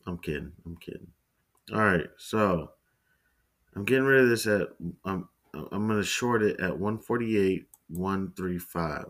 [0.05, 0.51] I'm kidding.
[0.65, 1.07] I'm kidding.
[1.73, 2.71] All right, so
[3.75, 4.67] I'm getting rid of this at
[5.05, 9.05] I'm I'm gonna short it at 148 135.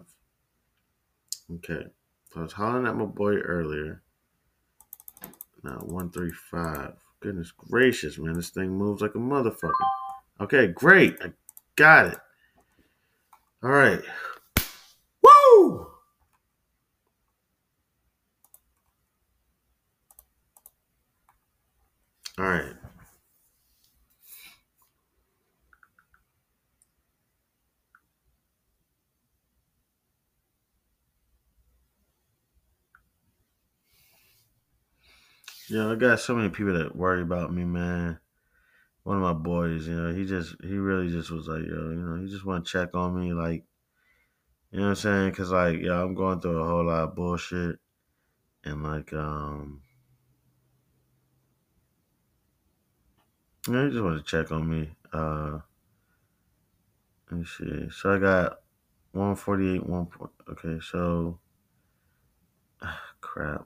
[1.56, 1.86] Okay.
[2.32, 4.02] So I was hollering at my boy earlier.
[5.64, 6.94] Now 135.
[7.22, 8.36] Goodness gracious, man.
[8.36, 9.72] This thing moves like a motherfucker.
[10.42, 11.16] Okay, great.
[11.24, 11.32] I
[11.76, 12.18] got it.
[13.64, 14.02] All right.
[15.24, 15.88] Woo!
[22.38, 22.76] All right.
[35.70, 38.20] Yeah, I got so many people that worry about me, man.
[39.04, 41.96] One of my boys, you know, he just, he really just was like, yo, you
[41.96, 43.66] know, he just want to check on me, like,
[44.72, 45.32] you know what I'm saying?
[45.34, 47.80] Cause like, yeah, I'm going through a whole lot of bullshit,
[48.66, 49.82] and like, um,
[53.66, 54.90] he just want to check on me.
[55.12, 55.60] Uh,
[57.32, 57.90] let me see.
[57.90, 58.60] So I got
[59.14, 60.06] 148, one.
[60.06, 60.32] point.
[60.50, 61.40] Okay, so,
[63.22, 63.66] crap.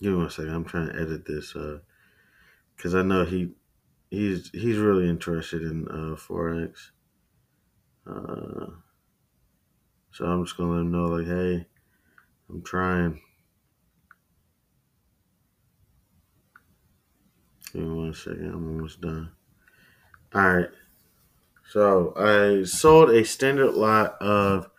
[0.00, 0.54] Give me one second.
[0.54, 1.78] I'm trying to edit this uh
[2.76, 3.50] because I know he
[4.10, 6.90] he's he's really interested in uh, forex.
[8.06, 8.66] Uh,
[10.12, 11.66] so I'm just gonna let him know, like, hey,
[12.50, 13.20] I'm trying.
[17.72, 18.50] Give me one second.
[18.52, 19.32] I'm almost done.
[20.34, 20.68] All right.
[21.70, 24.70] So I sold a standard lot of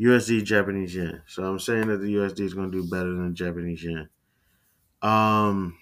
[0.00, 1.22] USD Japanese yen.
[1.26, 4.08] So I'm saying that the USD is going to do better than Japanese yen.
[5.02, 5.76] Um.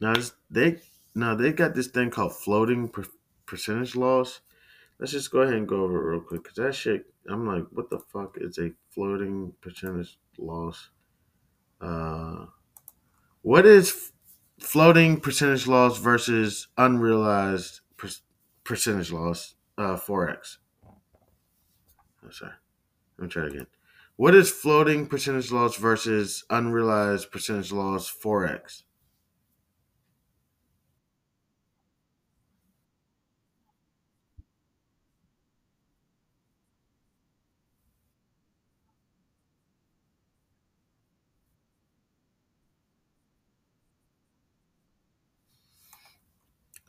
[0.00, 0.14] Now
[0.50, 0.78] they
[1.14, 3.04] now they got this thing called floating per,
[3.46, 4.40] percentage loss.
[4.98, 7.06] Let's just go ahead and go over it real quick because that shit.
[7.28, 10.90] I'm like, what the fuck is a floating percentage loss?
[11.80, 12.46] Uh,
[13.42, 14.12] what is
[14.58, 18.08] floating percentage loss versus unrealized per-
[18.64, 20.56] percentage loss uh, forex?
[20.84, 22.52] Oh, sorry,
[23.18, 23.66] let me try again.
[24.16, 28.82] What is floating percentage loss versus unrealized percentage loss forex?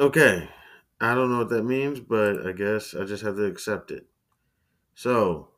[0.01, 0.47] Okay,
[1.01, 4.05] I don't know what that means, but I guess I just have to accept it.
[4.95, 5.49] So,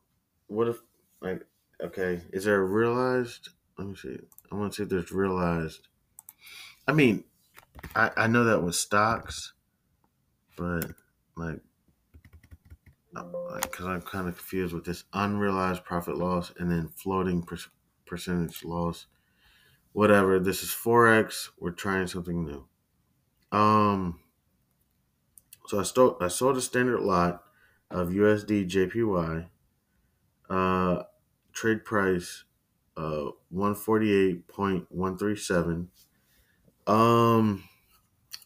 [0.48, 0.78] what if,
[1.22, 1.46] like,
[1.80, 3.50] okay, is there a realized?
[3.78, 4.18] Let me see.
[4.52, 5.90] I want to see if there's realized.
[6.88, 7.24] I mean,
[7.96, 9.54] I, I know that was stocks,
[10.58, 10.88] but
[11.38, 11.60] like,
[13.62, 17.58] because I'm kind of confused with this unrealized profit loss and then floating per-
[18.08, 19.06] percentage loss.
[19.94, 20.40] Whatever.
[20.40, 21.50] This is forex.
[21.60, 22.66] We're trying something new.
[23.52, 24.21] Um.
[25.68, 27.44] So I stole, I sold a standard lot
[27.90, 29.48] of USD JPY.
[30.50, 31.04] Uh,
[31.54, 32.44] trade price
[32.98, 35.88] uh 148.137.
[36.88, 37.64] Um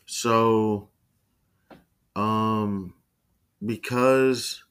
[0.06, 0.90] so
[2.16, 2.94] um
[3.66, 4.64] because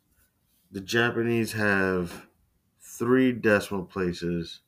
[0.71, 2.27] the Japanese have
[2.81, 4.61] three decimal places,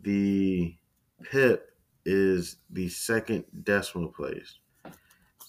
[0.00, 0.76] the
[1.22, 1.72] pip
[2.04, 4.58] is the second decimal place.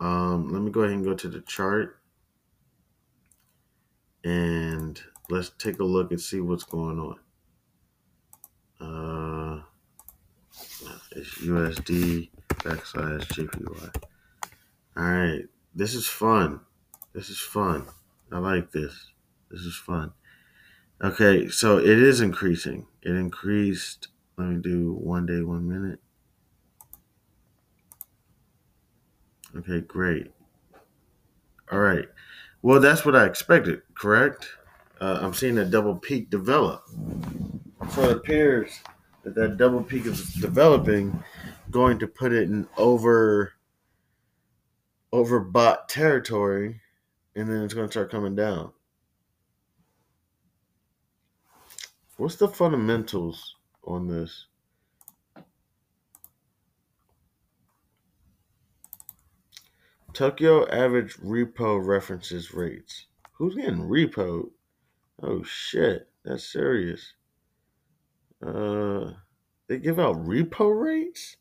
[0.00, 1.98] Um, let me go ahead and go to the chart
[4.24, 7.18] and let's take a look and see what's going on.
[8.80, 9.62] Uh,
[11.12, 14.02] it's USD backslash JPY.
[14.96, 15.44] All right,
[15.74, 16.60] this is fun.
[17.12, 17.86] This is fun.
[18.30, 18.92] I like this.
[19.50, 20.12] This is fun.
[21.02, 22.86] Okay, so it is increasing.
[23.02, 24.08] It increased.
[24.36, 26.00] Let me do one day, one minute.
[29.56, 30.32] Okay, great.
[31.70, 32.06] All right.
[32.62, 34.48] Well, that's what I expected, correct?
[35.00, 36.82] Uh, I'm seeing a double peak develop.
[37.90, 38.80] So it appears
[39.22, 41.22] that that double peak is developing,
[41.70, 43.52] going to put it in over
[45.12, 46.80] overbought territory,
[47.34, 48.72] and then it's going to start coming down.
[52.16, 54.46] What's the fundamentals on this?
[60.12, 63.06] Tokyo average repo references rates.
[63.34, 64.50] Who's getting repo?
[65.22, 67.14] Oh shit, that's serious.
[68.44, 69.12] Uh,
[69.66, 71.36] they give out repo rates.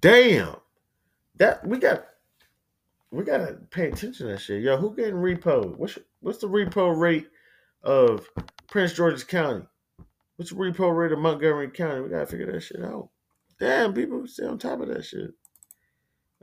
[0.00, 0.56] Damn,
[1.36, 2.06] that we got
[3.10, 4.62] we gotta pay attention to that shit.
[4.62, 5.76] Yo, who getting repo?
[5.76, 7.28] What's what's the repo rate
[7.82, 8.26] of
[8.70, 9.66] Prince George's County?
[10.36, 12.00] What's the repo rate of Montgomery County?
[12.00, 13.10] We gotta figure that shit out.
[13.60, 15.30] Damn, people stay on top of that shit.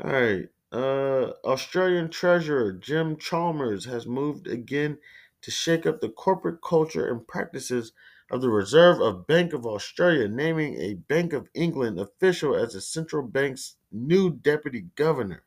[0.03, 0.47] All right.
[0.71, 4.97] Uh, Australian Treasurer Jim Chalmers has moved again
[5.41, 7.93] to shake up the corporate culture and practices
[8.29, 12.81] of the Reserve of Bank of Australia, naming a Bank of England official as the
[12.81, 15.43] central bank's new deputy governor.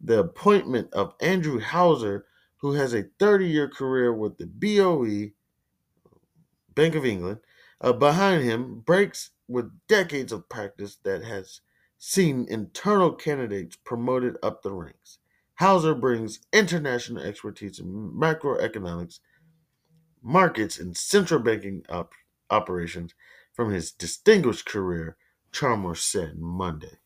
[0.00, 2.26] The appointment of Andrew Hauser,
[2.58, 5.32] who has a 30 year career with the BOE,
[6.74, 7.38] Bank of England,
[7.80, 11.60] uh, behind him, breaks with decades of practice that has
[11.98, 15.18] seen internal candidates promoted up the ranks.
[15.62, 19.20] Hauser brings international expertise in macroeconomics,
[20.20, 22.14] markets, and central banking op-
[22.50, 23.14] operations
[23.52, 25.16] from his distinguished career,
[25.52, 26.98] Chalmers said Monday.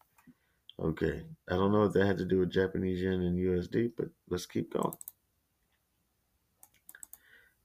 [0.81, 4.09] Okay, I don't know if that had to do with Japanese yen and USD, but
[4.31, 4.97] let's keep going.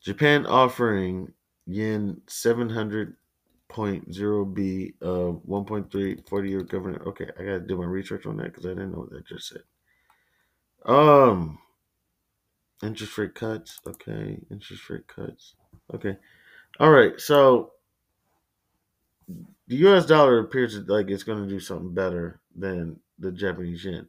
[0.02, 1.32] Japan offering
[1.68, 7.08] yen 700.0B of 1.3 40 year government.
[7.08, 9.26] Okay, I got to do my research on that because I didn't know what that
[9.26, 9.62] just said.
[10.86, 11.60] Um,
[12.84, 13.80] interest rate cuts.
[13.86, 15.56] Okay, interest rate cuts.
[15.94, 16.18] Okay,
[16.80, 17.20] all right.
[17.20, 17.72] So
[19.68, 20.06] the U.S.
[20.06, 24.08] dollar appears like it's going to do something better than the Japanese yen.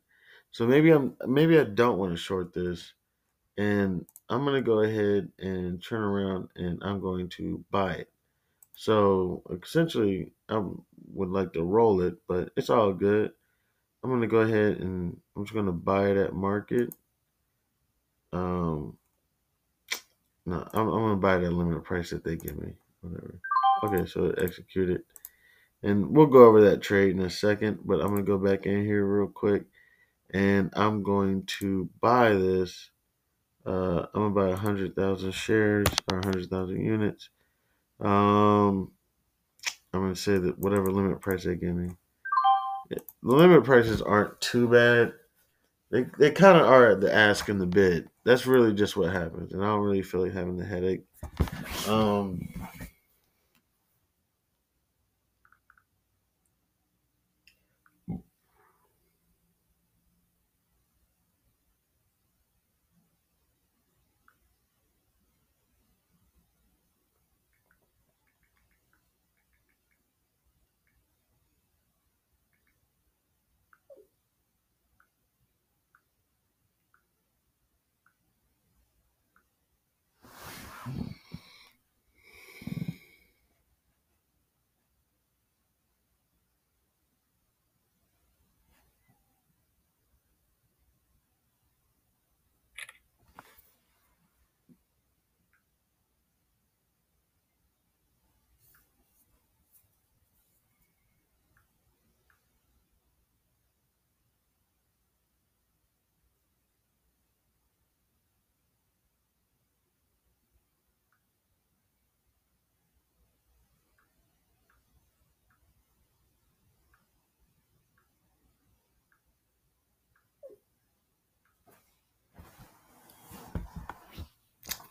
[0.50, 2.92] So maybe I'm maybe I don't want to short this,
[3.56, 8.10] and I'm going to go ahead and turn around and I'm going to buy it.
[8.74, 10.62] So essentially, I
[11.12, 13.32] would like to roll it, but it's all good.
[14.02, 16.92] I'm to go ahead and I'm just to buy it at market.
[18.32, 18.96] Um,
[20.44, 22.72] no, I'm, I'm to buy it at limited price that they give me.
[23.00, 23.38] Whatever.
[23.84, 25.04] Okay, so execute it.
[25.82, 28.84] And we'll go over that trade in a second, but I'm to go back in
[28.84, 29.64] here real quick
[30.32, 32.90] and I'm going to buy this.
[33.64, 37.28] Uh, I'm to buy 100,000 shares or 100,000 units.
[38.00, 38.92] Um,
[39.92, 41.90] I'm to say that whatever limit price they give me.
[43.22, 45.12] The limit prices aren't too bad.
[45.90, 48.08] They, they kind of are at the ask and the bid.
[48.24, 49.52] That's really just what happens.
[49.52, 51.04] And I don't really feel like having the headache.
[51.86, 52.48] Um,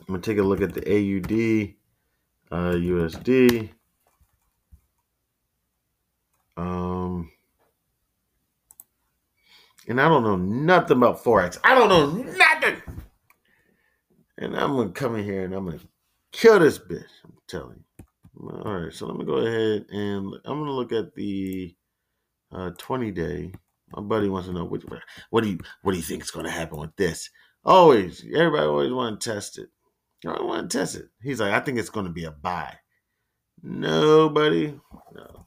[0.00, 1.74] I'm going to take a look at the AUD,
[2.50, 3.70] uh, USD.
[6.56, 7.30] Um,
[9.88, 11.58] and I don't know nothing about Forex.
[11.64, 12.82] I don't know nothing.
[14.38, 15.80] And I'm gonna come in here and I'm gonna
[16.32, 17.04] kill this bitch.
[17.24, 18.50] I'm telling you.
[18.64, 21.74] All right, so let me go ahead and I'm gonna look at the
[22.52, 23.52] uh, 20 day.
[23.94, 24.84] My buddy wants to know which
[25.30, 27.28] what do you what do you think is gonna happen with this?
[27.64, 29.68] Always, everybody always want to test it.
[30.26, 31.08] I want to test it.
[31.22, 32.74] He's like, I think it's gonna be a buy.
[33.62, 34.78] Nobody,
[35.12, 35.46] no,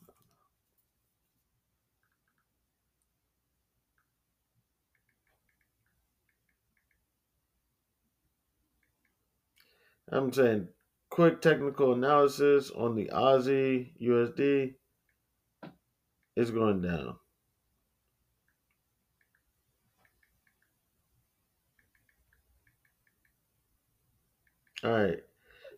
[10.11, 10.67] I'm saying
[11.09, 14.75] quick technical analysis on the Aussie USD
[16.35, 17.15] is going down.
[24.83, 25.19] All right.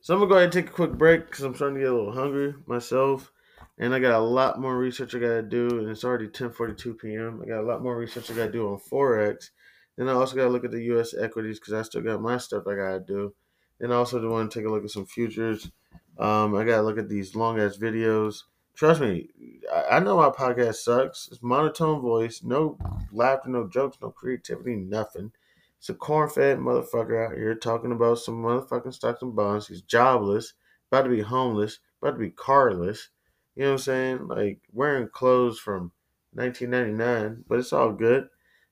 [0.01, 1.91] So I'm gonna go ahead and take a quick break because I'm starting to get
[1.91, 3.31] a little hungry myself,
[3.77, 7.41] and I got a lot more research I gotta do, and it's already 10:42 p.m.
[7.43, 9.49] I got a lot more research I gotta do on forex,
[9.97, 11.13] and I also gotta look at the U.S.
[11.13, 13.33] equities because I still got my stuff I gotta do
[13.79, 15.71] and also to want to take a look at some futures.
[16.17, 18.43] Um, I gotta look at these long ass videos.
[18.75, 19.29] Trust me,
[19.89, 21.29] I, know my podcast sucks.
[21.31, 22.77] It's monotone voice, no
[23.11, 25.31] laughter, no jokes, no creativity, nothing.
[25.79, 29.67] It's a corn fed motherfucker out here talking about some motherfucking stocks and bonds.
[29.67, 30.53] He's jobless,
[30.91, 33.09] about to be homeless, about to be carless.
[33.55, 34.27] You know what I'm saying?
[34.27, 35.91] Like wearing clothes from
[36.33, 38.27] 1999, but it's all good.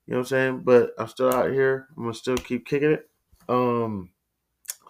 [0.06, 0.62] You know what I'm saying?
[0.66, 1.88] But I'm still out here.
[1.96, 3.10] I'm gonna still keep kicking it.
[3.48, 4.10] Um,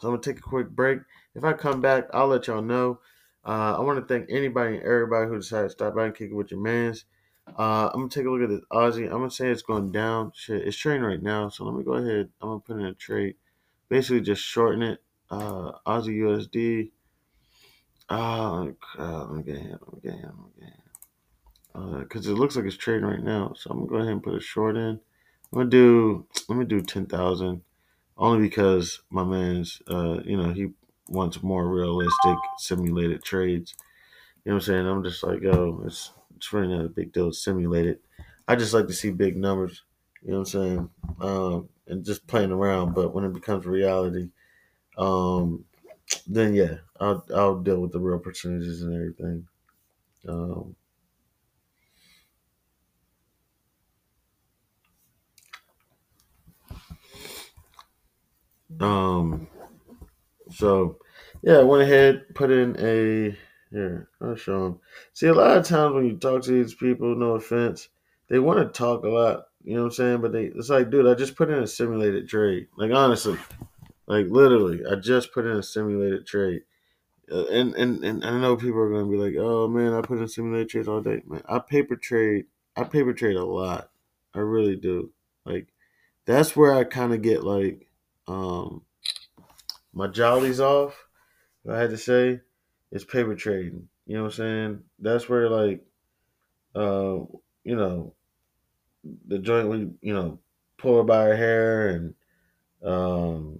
[0.03, 0.99] so I'm gonna take a quick break.
[1.33, 2.99] If I come back, I'll let y'all know.
[3.45, 6.29] Uh, I want to thank anybody and everybody who decided to stop by and kick
[6.29, 7.05] it with your mans.
[7.57, 9.05] Uh, I'm gonna take a look at this Aussie.
[9.05, 10.33] I'm gonna say it's going down.
[10.35, 11.47] Shit, it's trading right now.
[11.47, 12.27] So let me go ahead.
[12.41, 13.35] I'm gonna put in a trade.
[13.87, 15.01] Basically, just shorten it.
[15.31, 16.91] Uh, Aussie USD.
[18.09, 19.79] Oh, uh, let me get him.
[19.87, 20.33] Let me get him.
[20.37, 20.67] Let me
[21.73, 21.99] get him.
[22.01, 23.53] Because uh, it looks like it's trading right now.
[23.55, 24.99] So I'm gonna go ahead and put a short in.
[25.53, 26.27] I'm gonna do.
[26.49, 27.61] Let me do ten thousand
[28.17, 30.69] only because my man's, uh, you know, he
[31.09, 33.75] wants more realistic simulated trades.
[34.45, 34.87] You know what I'm saying?
[34.87, 38.03] I'm just like, yo, it's it's really not a big deal to simulate it.
[38.47, 39.83] I just like to see big numbers.
[40.21, 40.89] You know what I'm saying?
[41.21, 42.93] Um, and just playing around.
[42.93, 44.29] But when it becomes reality,
[44.97, 45.65] um,
[46.27, 49.47] then yeah, I'll I'll deal with the real percentages and everything.
[50.27, 50.75] Um,
[58.79, 59.47] Um,
[60.51, 60.97] so
[61.41, 63.37] yeah, I went ahead, put in a
[63.71, 64.07] here.
[64.21, 64.79] I'll show them.
[65.13, 67.89] See, a lot of times when you talk to these people, no offense,
[68.29, 69.45] they want to talk a lot.
[69.63, 70.21] You know what I'm saying?
[70.21, 72.67] But they, it's like, dude, I just put in a simulated trade.
[72.77, 73.37] Like honestly,
[74.07, 76.61] like literally, I just put in a simulated trade.
[77.31, 80.19] Uh, and, and and I know people are gonna be like, oh man, I put
[80.19, 81.21] in simulated trades all day.
[81.25, 82.45] Man, I paper trade.
[82.75, 83.89] I paper trade a lot.
[84.33, 85.11] I really do.
[85.45, 85.67] Like
[86.25, 87.87] that's where I kind of get like
[88.27, 88.81] um,
[89.93, 91.07] my jollies off,
[91.65, 92.41] if I had to say,
[92.91, 93.87] it's paper trading.
[94.05, 94.83] You know what I'm saying?
[94.99, 95.85] That's where like,
[96.75, 97.19] uh,
[97.63, 98.13] you know,
[99.27, 100.39] the joint we you know
[100.77, 102.13] pull her by her hair and
[102.83, 103.59] um,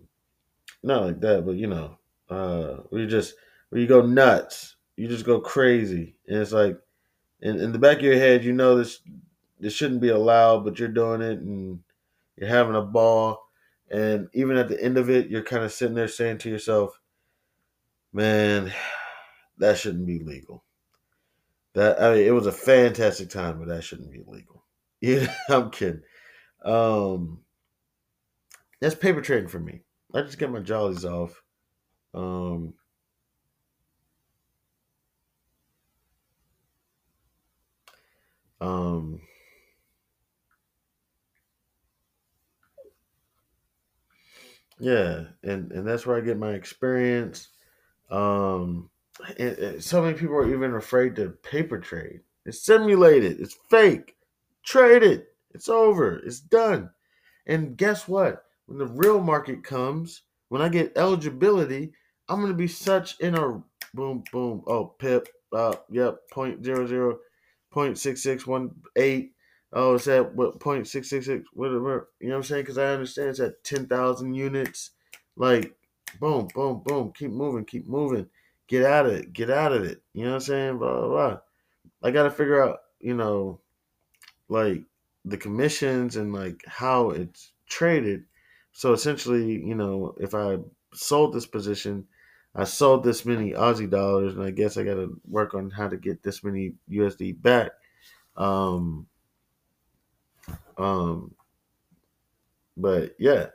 [0.81, 1.97] not like that, but you know,
[2.29, 3.35] uh, we just
[3.69, 6.77] where you go nuts, you just go crazy, and it's like,
[7.41, 8.99] in in the back of your head, you know this
[9.59, 11.79] this shouldn't be allowed, but you're doing it and
[12.37, 13.42] you're having a ball
[13.93, 16.99] and even at the end of it, you're kind of sitting there saying to yourself,
[18.13, 18.73] man,
[19.57, 20.63] that shouldn't be legal.
[21.73, 24.63] That I mean, it was a fantastic time, but that shouldn't be legal.
[25.01, 26.01] Yeah, I'm kidding.
[26.65, 27.43] Um,
[28.79, 29.81] that's paper trading for me.
[30.13, 31.41] I just get my jollies off.
[32.13, 32.75] Um,
[38.61, 39.21] um,
[44.79, 47.49] Yeah, and and that's where I get my experience.
[48.09, 48.89] Um,
[49.37, 52.21] and, and so many people are even afraid to paper trade.
[52.45, 53.39] It's simulated.
[53.39, 54.15] It's fake.
[54.63, 55.27] Trade it.
[55.51, 56.17] It's over.
[56.17, 56.89] It's done.
[57.45, 58.43] And guess what?
[58.65, 61.93] When the real market comes, when I get eligibility,
[62.27, 63.63] I'm gonna be such in a
[63.93, 64.63] boom boom.
[64.67, 65.27] Oh, pip.
[65.51, 66.17] Uh, yep.
[66.31, 67.19] Point zero zero,
[67.71, 69.32] point six six one eight.
[69.73, 72.09] Oh, it's at what point six six six, whatever.
[72.19, 72.63] You know what I'm saying?
[72.63, 74.91] Because I understand it's at ten thousand units.
[75.35, 75.75] Like,
[76.19, 77.11] boom, boom, boom.
[77.17, 78.27] Keep moving, keep moving.
[78.67, 79.33] Get out of it.
[79.33, 80.01] Get out of it.
[80.13, 80.77] You know what I'm saying?
[80.77, 81.37] Blah blah blah.
[82.03, 83.59] I got to figure out, you know,
[84.49, 84.83] like
[85.25, 88.25] the commissions and like how it's traded.
[88.73, 90.57] So essentially, you know, if I
[90.93, 92.05] sold this position,
[92.55, 95.87] I sold this many Aussie dollars, and I guess I got to work on how
[95.87, 97.71] to get this many USD back.
[98.37, 99.07] Um,
[100.77, 101.33] um,
[102.77, 103.47] but yeah,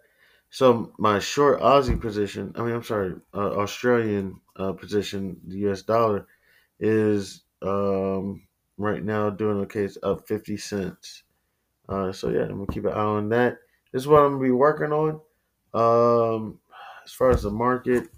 [0.50, 5.82] so my short Aussie position, I mean, I'm sorry, uh, Australian uh, position, the US
[5.82, 6.26] dollar,
[6.80, 8.42] is um,
[8.76, 9.84] right now doing okay.
[9.84, 11.24] It's up 50 cents.
[11.88, 13.58] Uh, so yeah, I'm gonna keep an eye on that.
[13.92, 15.20] This is what I'm gonna be working on.
[15.74, 16.58] Um,
[17.04, 18.08] as far as the market,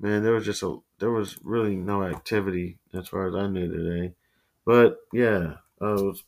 [0.00, 3.70] man, there was just a there was really no activity as far as I knew
[3.70, 4.14] today.
[4.64, 6.24] But yeah, I was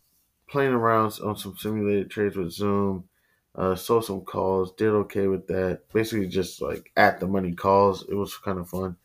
[0.48, 3.04] playing around on some simulated trades with Zoom.
[3.54, 5.80] Uh, sold some calls, did okay with that.
[5.92, 8.04] Basically, just like at the money calls.
[8.08, 8.96] It was kind of fun.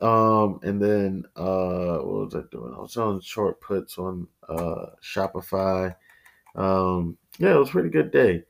[0.00, 2.74] Um, and then uh, what was I doing?
[2.74, 5.94] I was selling short puts on uh Shopify.
[6.54, 8.44] Um, yeah, it was a pretty good day.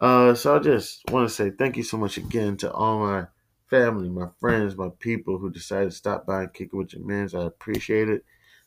[0.00, 3.26] Uh, so I just want to say thank you so much again to all my
[3.68, 7.04] family, my friends, my people who decided to stop by and kick it with your
[7.06, 7.34] mans.
[7.34, 8.24] I appreciate it.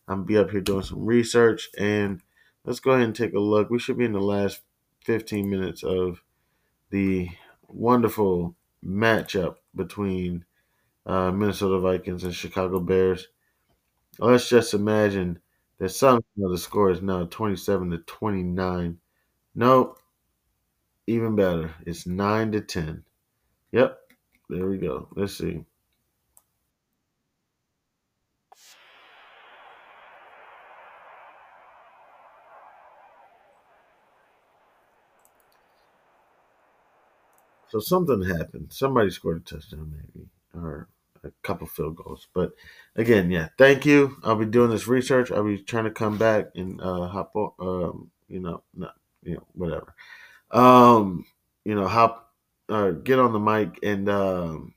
[0.08, 2.22] I'm be up here doing some research and
[2.68, 3.69] let's go ahead and take a look.
[3.69, 4.61] We should be in the last
[5.06, 6.22] 15 minutes of
[6.91, 7.30] the
[7.69, 10.45] wonderful matchup between
[11.06, 13.30] uh, Minnesota Vikings and Chicago Bears.
[14.19, 15.39] Let's just imagine
[15.80, 18.98] that somehow the score is now 27 to 29.
[19.56, 19.99] Nope.
[21.07, 21.73] Even better.
[21.85, 23.06] It's 9 to 10.
[23.72, 23.98] Yep.
[24.49, 25.07] There we go.
[25.15, 25.64] Let's see.
[37.69, 38.72] So something happened.
[38.72, 40.88] Somebody scored a touchdown, maybe, or
[41.23, 42.27] a couple field goals.
[42.34, 42.53] But
[42.95, 44.18] again, yeah, thank you.
[44.23, 45.31] I'll be doing this research.
[45.31, 49.35] I'll be trying to come back and uh, hop on, um, you know, not, you
[49.35, 49.94] know, whatever.
[50.52, 51.26] Um,
[51.65, 52.34] you know, hop,
[52.69, 54.73] uh, get on the mic and um,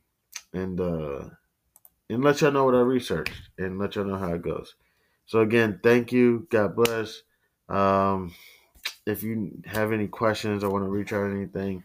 [0.52, 1.24] and uh,
[2.08, 4.74] and let y'all know what I researched and let y'all know how it goes.
[5.26, 6.48] So again, thank you.
[6.50, 7.22] God bless.
[7.68, 8.34] Um,
[9.06, 11.84] if you have any questions or want to reach out anything,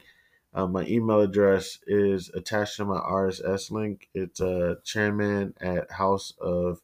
[0.55, 4.07] uh, my email address is attached to my RSS link.
[4.13, 6.81] It's uh, Chanman at House of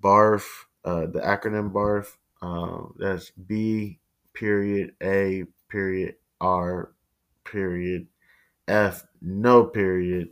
[0.00, 0.44] Barf,
[0.86, 2.16] uh, the acronym BARF.
[2.40, 3.98] Um, that's B
[4.32, 6.92] period A period R
[7.44, 8.06] period
[8.66, 10.30] F no period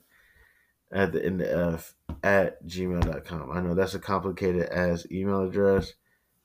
[0.90, 3.50] at the end of F at gmail.com.
[3.50, 5.92] I know that's a complicated as email address,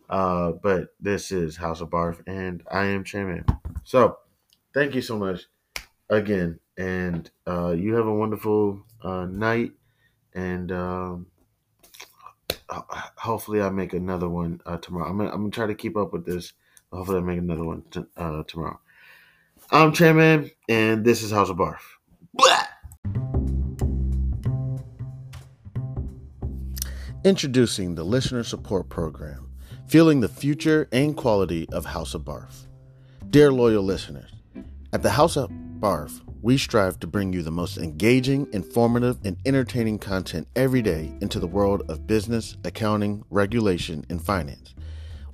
[0.09, 3.45] uh, but this is House of Barf and I am Chanman.
[3.85, 4.17] So
[4.73, 5.47] thank you so much
[6.09, 9.71] again, and uh, you have a wonderful uh, night,
[10.33, 11.27] and um,
[12.69, 15.09] hopefully I make another one uh, tomorrow.
[15.09, 16.53] I'm gonna, I'm gonna try to keep up with this.
[16.91, 18.79] Hopefully I make another one t- uh, tomorrow.
[19.71, 21.81] I'm Chanman, and this is House of Barf.
[22.33, 22.63] Blah!
[27.25, 29.49] Introducing the Listener Support Program,
[29.87, 32.67] fueling the future and quality of House of Barf.
[33.29, 34.31] Dear loyal listeners,
[34.93, 39.37] at the House of Barf, we strive to bring you the most engaging, informative, and
[39.45, 44.73] entertaining content every day into the world of business, accounting, regulation, and finance.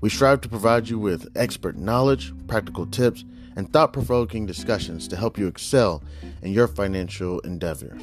[0.01, 3.23] We strive to provide you with expert knowledge, practical tips,
[3.55, 6.03] and thought provoking discussions to help you excel
[6.41, 8.01] in your financial endeavors.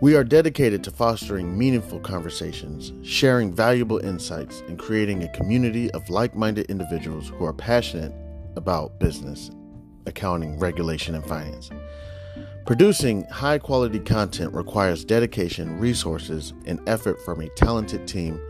[0.00, 6.08] We are dedicated to fostering meaningful conversations, sharing valuable insights, and creating a community of
[6.08, 8.14] like minded individuals who are passionate
[8.56, 9.50] about business
[10.06, 11.70] accounting, regulation, and finance.
[12.66, 18.40] Producing high quality content requires dedication, resources, and effort from a talented team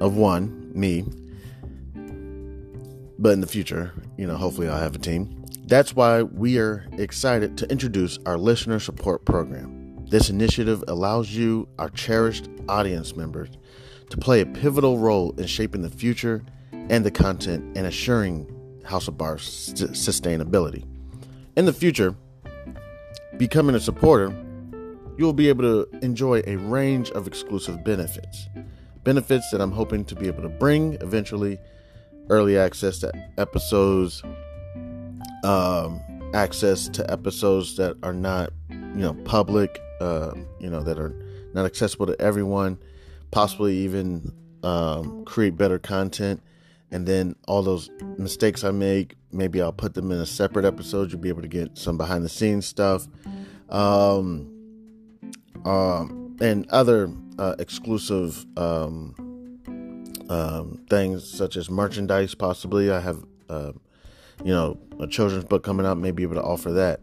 [0.00, 1.04] of one, me,
[3.18, 5.44] but in the future, you know, hopefully I'll have a team.
[5.66, 10.06] That's why we are excited to introduce our listener support program.
[10.06, 13.50] This initiative allows you, our cherished audience members,
[14.08, 16.42] to play a pivotal role in shaping the future
[16.72, 18.50] and the content and assuring
[18.84, 20.84] House of Barf's sustainability.
[21.56, 22.14] In the future,
[23.36, 24.34] becoming a supporter,
[25.16, 28.48] you will be able to enjoy a range of exclusive benefits.
[29.04, 31.58] Benefits that I'm hoping to be able to bring eventually
[32.28, 34.22] early access to episodes,
[35.44, 36.00] um,
[36.32, 41.14] access to episodes that are not, you know, public, uh, you know, that are
[41.54, 42.78] not accessible to everyone,
[43.30, 44.32] possibly even
[44.62, 46.40] um, create better content
[46.90, 51.12] and then all those mistakes I make, maybe I'll put them in a separate episode.
[51.12, 53.06] You'll be able to get some behind the scenes stuff,
[53.68, 54.50] um,
[55.64, 59.14] um, and other uh, exclusive um,
[60.28, 62.34] um, things such as merchandise.
[62.34, 63.72] Possibly, I have, uh,
[64.44, 65.98] you know, a children's book coming out.
[65.98, 67.00] May be able to offer that.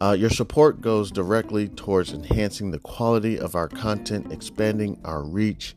[0.00, 5.76] Uh, your support goes directly towards enhancing the quality of our content, expanding our reach,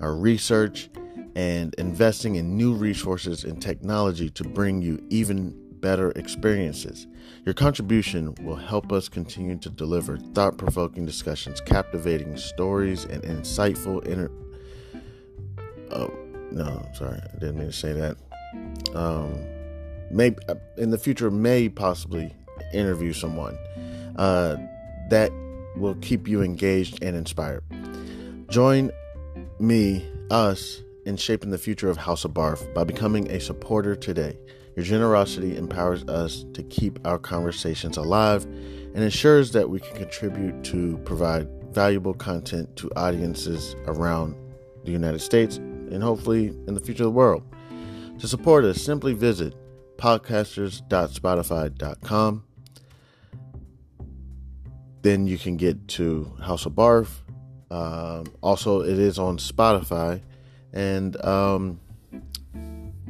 [0.00, 0.90] our research,
[1.36, 7.06] and investing in new resources and technology to bring you even better experiences.
[7.44, 14.02] Your contribution will help us continue to deliver thought provoking discussions, captivating stories, and insightful
[14.06, 14.30] inter.
[15.90, 16.10] Oh,
[16.50, 18.16] no, sorry, I didn't mean to say that.
[18.94, 19.38] Um,
[20.10, 22.34] maybe uh, in the future, may possibly
[22.72, 23.58] interview someone
[24.16, 24.56] uh,
[25.10, 25.30] that
[25.76, 27.62] will keep you engaged and inspired.
[28.48, 28.90] Join
[29.58, 34.38] me, us, in shaping the future of House of Barf by becoming a supporter today.
[34.74, 40.62] Your generosity empowers us to keep our conversations alive and ensures that we can contribute
[40.64, 44.36] to provide valuable content to audiences around
[44.84, 47.42] the United States and hopefully in the future of the world.
[48.18, 49.54] To support us, simply visit
[49.98, 52.44] podcasters.spotify.com.
[55.02, 57.08] Then you can get to House of Barf.
[57.70, 60.20] Um, also, it is on Spotify
[60.76, 61.80] and um,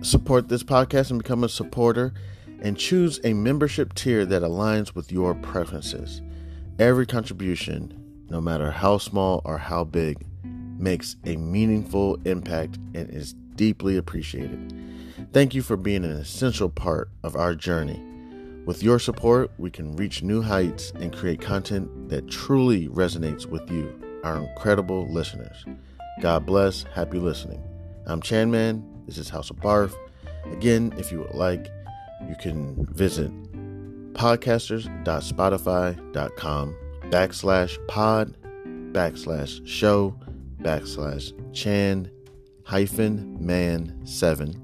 [0.01, 2.15] support this podcast and become a supporter
[2.63, 6.23] and choose a membership tier that aligns with your preferences.
[6.79, 10.25] Every contribution, no matter how small or how big,
[10.79, 14.73] makes a meaningful impact and is deeply appreciated.
[15.33, 18.01] Thank you for being an essential part of our journey.
[18.65, 23.69] With your support, we can reach new heights and create content that truly resonates with
[23.71, 25.65] you, our incredible listeners.
[26.21, 26.85] God bless.
[26.95, 27.61] Happy listening.
[28.07, 28.83] I'm Chanman.
[29.07, 29.93] This is House of Barf.
[30.51, 31.69] Again, if you would like,
[32.27, 33.31] you can visit
[34.15, 36.77] podcasters.spotify.com
[37.11, 38.35] backslash pod
[38.93, 40.19] backslash show
[40.63, 42.11] backslash chan
[42.65, 44.55] hyphen man seven.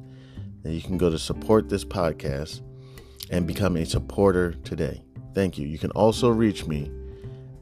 [0.64, 2.62] And you can go to support this podcast
[3.30, 5.02] and become a supporter today.
[5.34, 5.66] Thank you.
[5.66, 6.90] You can also reach me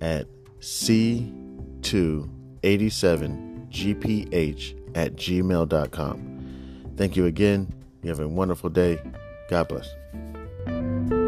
[0.01, 0.29] at
[0.61, 6.93] C287 gph at gmail.com.
[6.97, 7.73] Thank you again.
[8.03, 9.01] You have a wonderful day.
[9.49, 11.20] God bless.